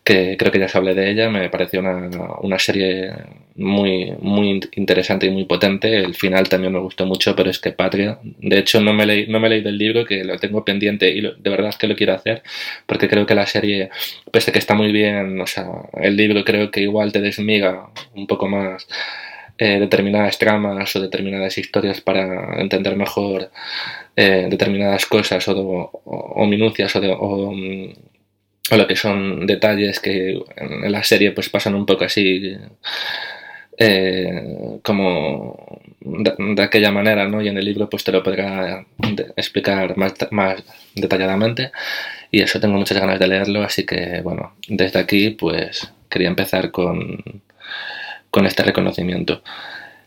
[0.04, 1.30] que creo que ya os hablé de ella.
[1.30, 2.10] Me pareció una,
[2.42, 3.12] una serie
[3.56, 5.98] muy, muy interesante y muy potente.
[5.98, 8.20] El final también me gustó mucho, pero es que Patria.
[8.24, 11.10] De hecho, no me, leí, no me he leído el libro, que lo tengo pendiente
[11.12, 12.44] y lo- de verdad que lo quiero hacer,
[12.86, 13.90] porque creo que la serie,
[14.32, 15.66] pese a que está muy bien, o sea,
[16.02, 18.88] el libro creo que igual te desmiga un poco más
[19.64, 22.24] eh, determinadas tramas o determinadas historias para
[22.66, 23.40] entender mejor
[24.24, 27.94] eh, determinadas cosas o, minucias o, de- mm,
[28.74, 30.16] o lo que son detalles que
[30.58, 32.56] en la serie pues pasan un poco así
[33.78, 37.42] eh, como de, de aquella manera, ¿no?
[37.42, 38.86] Y en el libro pues te lo podrá
[39.36, 40.64] explicar más
[40.96, 41.72] detalladamente
[42.32, 46.72] y eso tengo muchas ganas de leerlo, así que bueno, desde aquí pues quería empezar
[46.72, 47.42] con,
[48.32, 49.44] con este reconocimiento.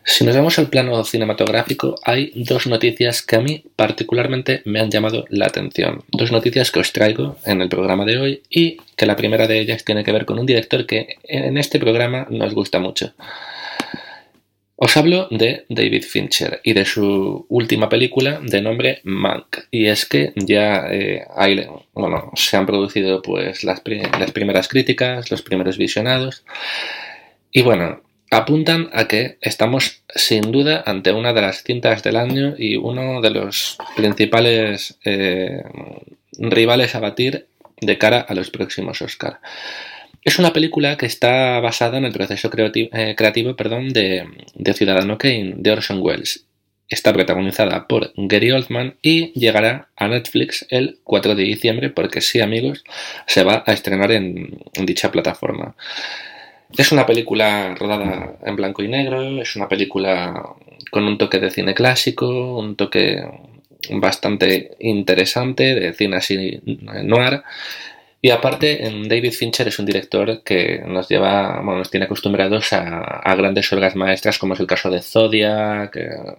[0.06, 4.90] Si nos vamos al plano cinematográfico, hay dos noticias que a mí particularmente me han
[4.90, 6.04] llamado la atención.
[6.08, 9.60] Dos noticias que os traigo en el programa de hoy y que la primera de
[9.60, 13.14] ellas tiene que ver con un director que en este programa nos gusta mucho.
[14.76, 19.56] Os hablo de David Fincher y de su última película de nombre Mank.
[19.70, 23.82] Y es que ya eh, hay, bueno, se han producido pues las,
[24.18, 26.44] las primeras críticas, los primeros visionados.
[27.50, 32.54] Y bueno, apuntan a que estamos sin duda ante una de las cintas del año
[32.58, 35.62] y uno de los principales eh,
[36.38, 37.46] rivales a batir
[37.80, 39.40] de cara a los próximos Oscar.
[40.22, 44.24] Es una película que está basada en el proceso creati- eh, creativo perdón, de,
[44.74, 46.46] Ciudadano Kane, de Orson Welles.
[46.88, 52.40] Está protagonizada por Gary Oldman y llegará a Netflix el 4 de diciembre porque sí
[52.40, 52.84] amigos,
[53.26, 55.76] se va a estrenar en, en dicha plataforma.
[56.76, 60.54] Es una película rodada en blanco y negro, es una película
[60.90, 63.22] con un toque de cine clásico, un toque
[63.90, 67.42] bastante interesante de cine así noir.
[68.20, 73.34] Y aparte, David Fincher es un director que nos lleva, bueno, nos tiene acostumbrados a,
[73.36, 76.36] grandes obras maestras, como es el caso de Zodiac, eh,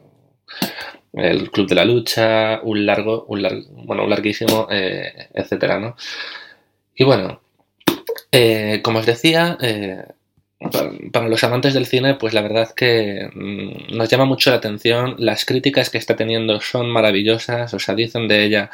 [1.13, 5.95] el Club de la Lucha, un largo, un lar- bueno, un larguísimo, eh, etcétera, ¿no?
[6.95, 7.39] Y bueno,
[8.31, 10.03] eh, como os decía, eh,
[11.11, 15.15] para, los amantes del cine, pues la verdad que mm, nos llama mucho la atención.
[15.17, 18.69] Las críticas que está teniendo son maravillosas, o sea, dicen de ella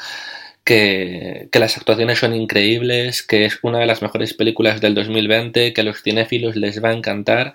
[0.63, 5.73] que, que las actuaciones son increíbles, que es una de las mejores películas del 2020,
[5.73, 7.53] que a los cinéfilos les va a encantar,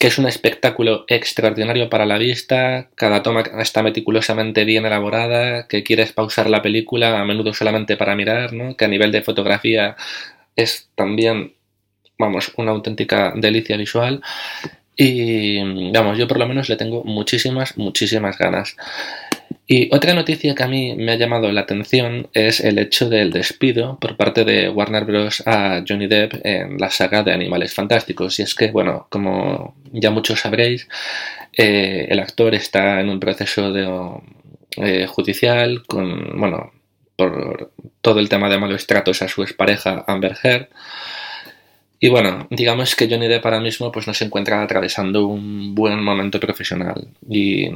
[0.00, 5.82] que es un espectáculo extraordinario para la vista, cada toma está meticulosamente bien elaborada, que
[5.82, 8.76] quieres pausar la película a menudo solamente para mirar, ¿no?
[8.78, 9.96] que a nivel de fotografía
[10.56, 11.52] es también,
[12.20, 14.22] vamos, una auténtica delicia visual.
[14.96, 18.76] Y, vamos, yo por lo menos le tengo muchísimas, muchísimas ganas.
[19.66, 23.30] Y otra noticia que a mí me ha llamado la atención es el hecho del
[23.30, 25.42] despido por parte de Warner Bros.
[25.46, 28.38] a Johnny Depp en la saga de Animales Fantásticos.
[28.38, 30.88] Y es que, bueno, como ya muchos sabréis,
[31.56, 33.88] eh, el actor está en un proceso de,
[34.76, 36.72] eh, judicial con, bueno,
[37.16, 37.70] por
[38.02, 40.68] todo el tema de malos tratos a su expareja Amber Heard.
[42.00, 46.02] Y bueno, digamos que Johnny Depp ahora mismo pues no se encuentra atravesando un buen
[46.02, 47.08] momento profesional.
[47.28, 47.68] Y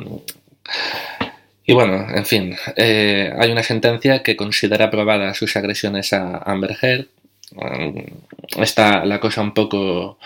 [1.66, 6.77] Y bueno, en fin, eh, hay una sentencia que considera aprobadas sus agresiones a Amber
[6.81, 7.07] Heard.
[7.53, 10.18] Mm, Está la cosa un poco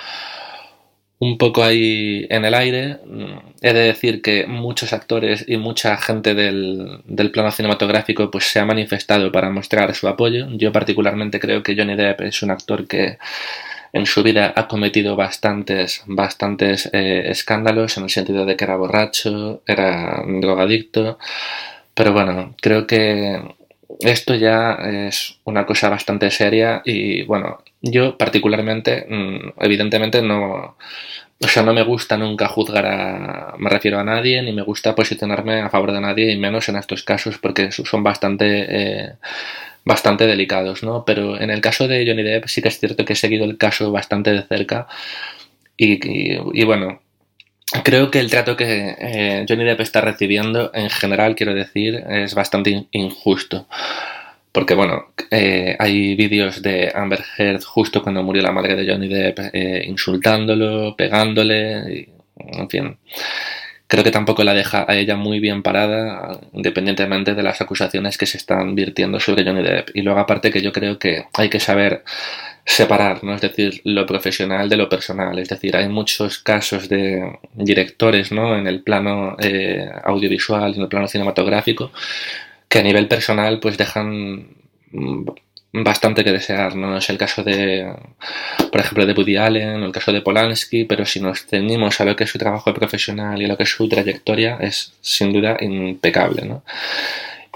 [1.20, 2.98] un poco ahí en el aire.
[3.04, 8.44] Mm, He de decir que muchos actores y mucha gente del, del plano cinematográfico pues
[8.44, 10.46] se ha manifestado para mostrar su apoyo.
[10.52, 13.18] Yo particularmente creo que Johnny Depp es un actor que
[13.92, 18.76] en su vida ha cometido bastantes, bastantes eh, escándalos en el sentido de que era
[18.76, 21.18] borracho, era drogadicto,
[21.94, 23.56] pero bueno, creo que
[24.00, 30.76] esto ya es una cosa bastante seria y bueno, yo particularmente, mm, evidentemente no,
[31.40, 34.94] o sea, no me gusta nunca juzgar a, me refiero a nadie, ni me gusta
[34.94, 39.12] posicionarme a favor de nadie, y menos en estos casos porque son bastante, eh,
[39.88, 41.04] bastante delicados, ¿no?
[41.06, 43.56] Pero en el caso de Johnny Depp sí que es cierto que he seguido el
[43.56, 44.86] caso bastante de cerca
[45.76, 47.00] y, bueno,
[47.84, 52.34] creo que el trato que eh, Johnny Depp está recibiendo en general, quiero decir, es
[52.34, 53.66] bastante in- injusto.
[54.52, 59.08] Porque bueno, eh, hay vídeos de Amber Heard justo cuando murió la madre de Johnny
[59.08, 62.96] Depp eh, insultándolo, pegándole, en fin.
[63.88, 68.26] Creo que tampoco la deja a ella muy bien parada, independientemente de las acusaciones que
[68.26, 69.90] se están virtiendo sobre Johnny Depp.
[69.94, 72.04] Y luego aparte que yo creo que hay que saber
[72.66, 73.34] separar, ¿no?
[73.34, 75.38] Es decir, lo profesional de lo personal.
[75.38, 78.58] Es decir, hay muchos casos de directores, ¿no?
[78.58, 81.90] En el plano eh, audiovisual en el plano cinematográfico
[82.68, 84.48] que a nivel personal pues dejan
[84.92, 85.24] mm,
[85.72, 86.96] bastante que desear, ¿no?
[86.96, 87.92] Es el caso de,
[88.70, 92.16] por ejemplo, de Woody Allen, el caso de Polanski, pero si nos ceñimos a lo
[92.16, 96.44] que es su trabajo profesional y lo que es su trayectoria, es sin duda impecable,
[96.46, 96.62] ¿no?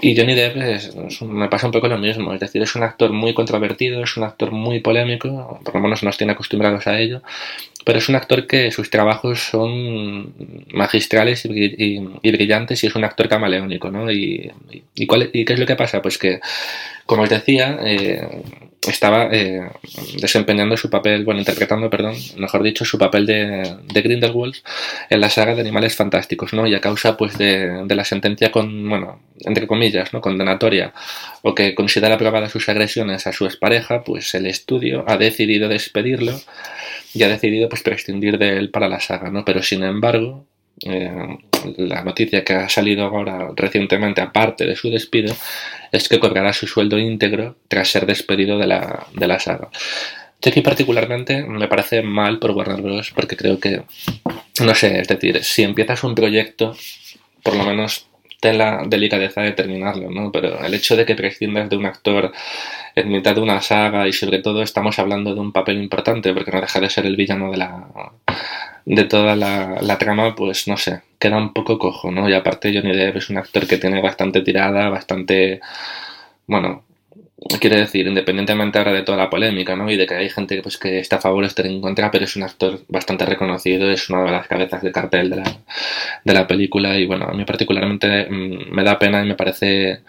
[0.05, 2.83] Y Johnny Depp es- es me pasa un poco lo mismo, es decir, es un
[2.83, 6.99] actor muy controvertido, es un actor muy polémico, por lo menos nos tiene acostumbrados a
[6.99, 7.21] ello,
[7.85, 10.33] pero es un actor que sus trabajos son
[10.73, 14.11] magistrales y, y- y brillantes y es un actor camaleónico, ¿no?
[14.11, 14.51] Y-
[14.95, 16.01] y cuál- ¿y qué es lo que pasa?
[16.01, 16.39] Pues que,
[17.05, 18.27] como os decía, eh,
[18.87, 19.69] estaba eh,
[20.19, 24.55] desempeñando su papel, bueno, interpretando, perdón, mejor dicho, su papel de, de Grindelwald
[25.09, 26.67] en la saga de Animales Fantásticos, ¿no?
[26.67, 30.21] Y a causa, pues, de, de la sentencia con, bueno, entre comillas, ¿no?
[30.21, 30.93] Condenatoria,
[31.41, 36.39] o que considera aprobadas sus agresiones a su expareja, pues el estudio ha decidido despedirlo
[37.13, 39.45] y ha decidido, pues, prescindir de él para la saga, ¿no?
[39.45, 40.45] Pero, sin embargo,
[40.85, 41.37] eh,
[41.77, 45.35] la noticia que ha salido ahora recientemente, aparte de su despido,
[45.91, 49.69] es que cobrará su sueldo íntegro tras ser despedido de la, de la saga.
[50.41, 53.11] Yo aquí particularmente me parece mal por Warner Bros.
[53.15, 53.83] porque creo que,
[54.61, 56.75] no sé, es decir, si empiezas un proyecto,
[57.41, 58.07] por lo menos
[58.43, 60.29] ten la delicadeza de terminarlo, ¿no?
[60.29, 62.33] Pero el hecho de que prescindas de un actor
[62.93, 66.51] en mitad de una saga y sobre todo estamos hablando de un papel importante porque
[66.51, 67.87] no deja de ser el villano de la
[68.85, 72.27] de toda la, la trama, pues no sé, queda un poco cojo, ¿no?
[72.29, 75.61] Y aparte Johnny Depp es un actor que tiene bastante tirada, bastante,
[76.45, 76.83] bueno,
[77.59, 79.89] quiero decir, independientemente ahora de toda la polémica, ¿no?
[79.89, 82.25] Y de que hay gente pues, que está a favor o está en contra, pero
[82.25, 85.57] es un actor bastante reconocido, es una de las cabezas de cartel de la,
[86.23, 90.01] de la película y bueno, a mí particularmente mm, me da pena y me parece...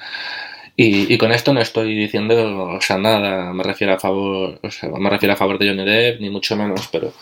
[0.76, 4.70] Y, y con esto no estoy diciendo, o sea, nada, me refiero a favor, o
[4.72, 7.12] sea, me refiero a favor de Johnny Depp, ni mucho menos, pero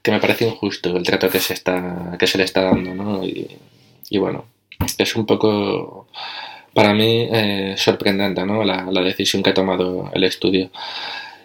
[0.00, 3.22] que me parece injusto el trato que se está, que se le está dando, ¿no?
[3.22, 3.46] Y,
[4.08, 4.46] y bueno,
[4.98, 6.08] es un poco
[6.74, 8.64] para mí eh, sorprendente, ¿no?
[8.64, 10.70] La, la decisión que ha tomado el estudio.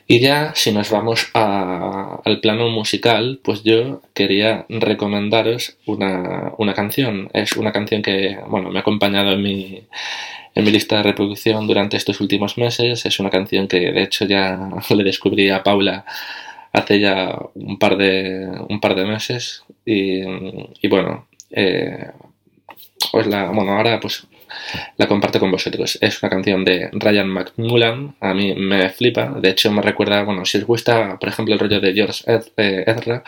[0.09, 6.73] Y ya, si nos vamos a- al plano musical, pues yo quería recomendaros una, una
[6.73, 7.29] canción.
[7.33, 9.83] Es una canción que, bueno, me ha acompañado en mi,
[10.55, 13.05] en mi lista de reproducción durante estos últimos meses.
[13.05, 14.57] Es una canción que, de hecho, ya
[14.89, 16.05] le descubrí a Paula
[16.73, 19.63] hace ya un par de, un par de meses.
[19.85, 20.21] Y,
[20.87, 22.11] bueno, eh,
[23.13, 24.27] os la, bueno, ahora pues
[24.97, 25.97] la comparto con vosotros.
[26.01, 30.45] Es una canción de Ryan McMullan, a mí me flipa, de hecho me recuerda, bueno,
[30.45, 32.23] si os gusta, por ejemplo, el rollo de George
[32.57, 33.23] eh, Ezra,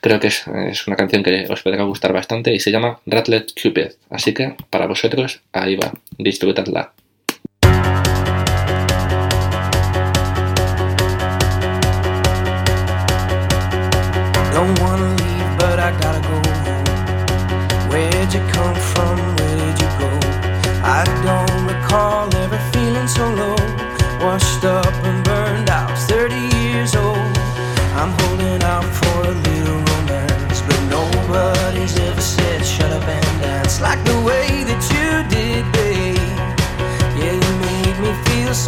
[0.00, 3.52] creo que es, es una canción que os podrá gustar bastante y se llama Ratlet
[3.60, 6.92] Cupid, así que para vosotros, ahí va, disfrutadla.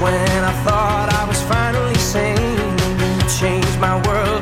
[0.00, 2.36] when I thought I was finally sane,
[3.00, 4.35] you changed my world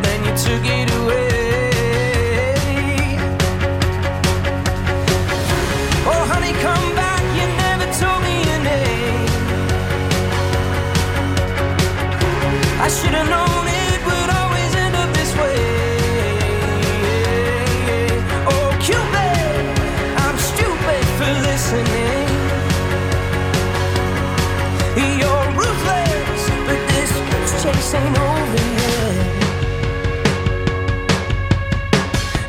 [27.95, 29.45] ain't over yet.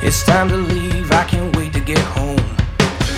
[0.03, 2.45] It's time to leave, I can't wait to get home.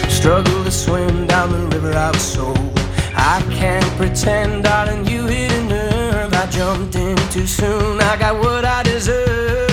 [0.09, 2.79] Struggle to swim down the river I was sold.
[3.15, 6.33] I can't pretend, darling, you hit a nerve.
[6.33, 9.66] I jumped in too soon, I got what I deserve.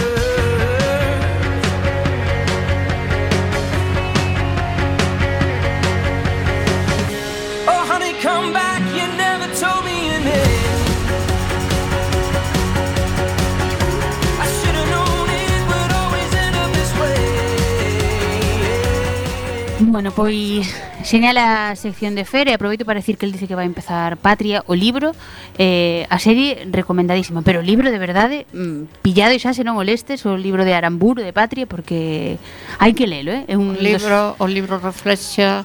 [19.95, 20.67] Bueno, pois
[21.05, 24.19] señala a sección de Fer e aproveito para decir que el dice que vai empezar
[24.19, 25.15] Patria, o libro,
[25.55, 30.27] eh, a serie recomendadísima, pero o libro de verdade, mm, pillado xa se non molestes,
[30.27, 32.43] o libro de Aramburu de Patria, porque
[32.83, 33.47] hai que lelo, eh?
[33.47, 34.43] É un o libro, dos...
[34.43, 35.63] o libro reflexa,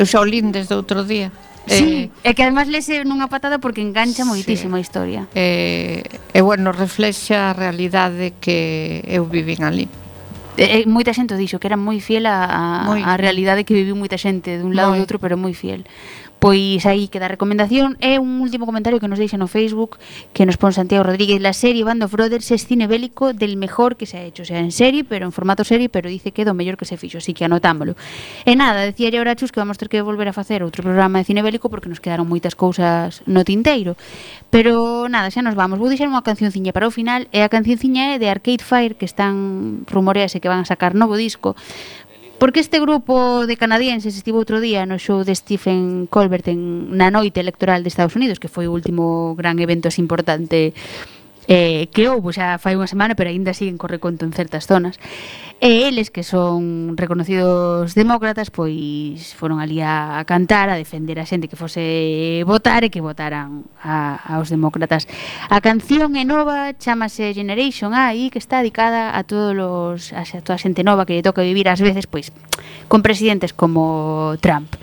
[0.00, 1.28] eu xa o lin desde outro día.
[1.68, 5.28] Sí, eh, é e que además lese nunha patada porque engancha sí, moitísimo a historia.
[5.36, 6.00] Eh,
[6.32, 9.84] e bueno, reflexa a realidade que eu vivín ali.
[10.56, 13.04] Eh, eh, moita xente dixo que era moi fiel a, a, moi.
[13.04, 14.98] a realidade que viviu moita xente dun lado moi.
[14.98, 15.84] e outro, pero moi fiel.
[16.46, 19.98] Pois aí queda a recomendación e un último comentario que nos deixa no Facebook
[20.30, 23.98] que nos pon Santiago Rodríguez la serie Band of Brothers es cine bélico del mejor
[23.98, 26.46] que se ha hecho, o sea, en serie, pero en formato serie, pero dice que
[26.46, 27.98] do mellor que se fixo, así que anotámolo.
[28.46, 31.26] E nada, decía ahora Chus que vamos ter que volver a facer outro programa de
[31.26, 33.98] cine bélico porque nos quedaron moitas cousas no tinteiro.
[34.46, 35.82] Pero nada, xa nos vamos.
[35.82, 39.10] Vou deixar unha cancionciña para o final e a cancionciña é de Arcade Fire que
[39.10, 41.58] están rumorease que van a sacar novo disco
[42.38, 47.08] Porque este grupo de canadienses estivo outro día no show de Stephen Colbert en, na
[47.08, 50.76] noite electoral de Estados Unidos, que foi o último gran evento así importante
[51.48, 54.98] eh, que houve xa fai unha semana, pero aínda siguen co reconto en certas zonas.
[55.56, 61.48] E eles que son reconocidos demócratas, pois foron ali a cantar, a defender a xente
[61.48, 65.08] que fose votar e que votaran a, aos demócratas.
[65.48, 70.28] A canción é nova, chamase Generation A e que está dedicada a todos los a,
[70.28, 72.28] a toda a xente nova que lle toca vivir ás veces pois
[72.90, 74.76] con presidentes como Trump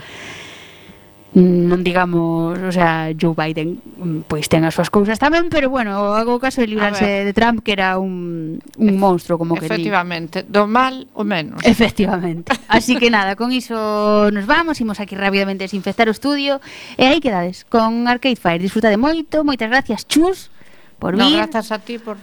[1.34, 6.14] non digamos, o sea, Joe Biden mm, pois ten as súas cousas tamén, pero bueno,
[6.14, 10.54] hago caso de librarse de Trump que era un, un monstro como que Efectivamente, di.
[10.54, 11.66] do mal o menos.
[11.66, 12.54] Efectivamente.
[12.70, 16.62] Así que nada, con iso nos vamos, imos aquí rapidamente desinfectar o estudio
[17.02, 18.62] e aí quedades con Arcade Fire.
[18.62, 20.54] Disfruta de moito, moitas gracias, Chus,
[21.02, 21.42] por no, vir.
[21.42, 22.22] grazas a ti por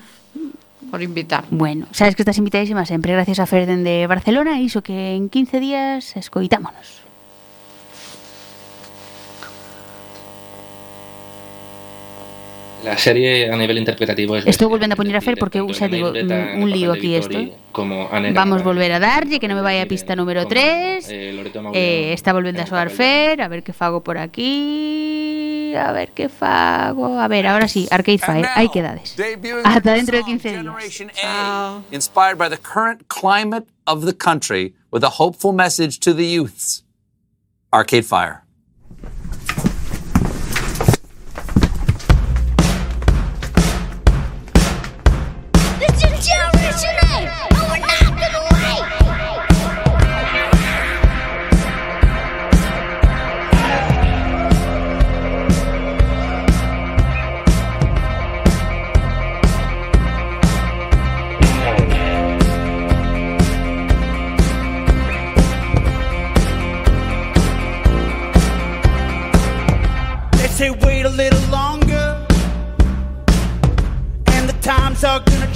[0.90, 1.44] por invitar.
[1.50, 5.28] Bueno, sabes que estás invitadísima sempre, gracias a Ferden de Barcelona, e iso que en
[5.28, 7.09] 15 días escoitámonos.
[12.84, 15.84] La serie a nivel interpretativo es Estou volvendo a poñer a Fer porque eu xa
[15.88, 19.84] digo, un, un lío aquí Anne Vamos Gamba, volver a darlle, que non me vaya
[19.84, 21.04] a pista número 3.
[21.12, 21.36] eh,
[21.76, 25.74] Eh, está volvendo a soar Fer, a ver que fago por aquí.
[25.76, 27.20] A ver que fago.
[27.20, 29.14] A ver, ahora sí, Arcade Fire, aí quedades.
[29.62, 30.74] Hasta dentro de 15 días.
[31.22, 36.24] A, inspired by the current climate of the country with a hopeful message to the
[36.26, 36.82] youths.
[37.72, 38.42] Arcade Fire.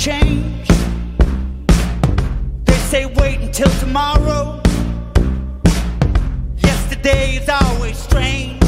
[0.04, 0.68] Change.
[2.66, 4.60] They say wait until tomorrow.
[6.58, 8.63] Yesterday is always strange.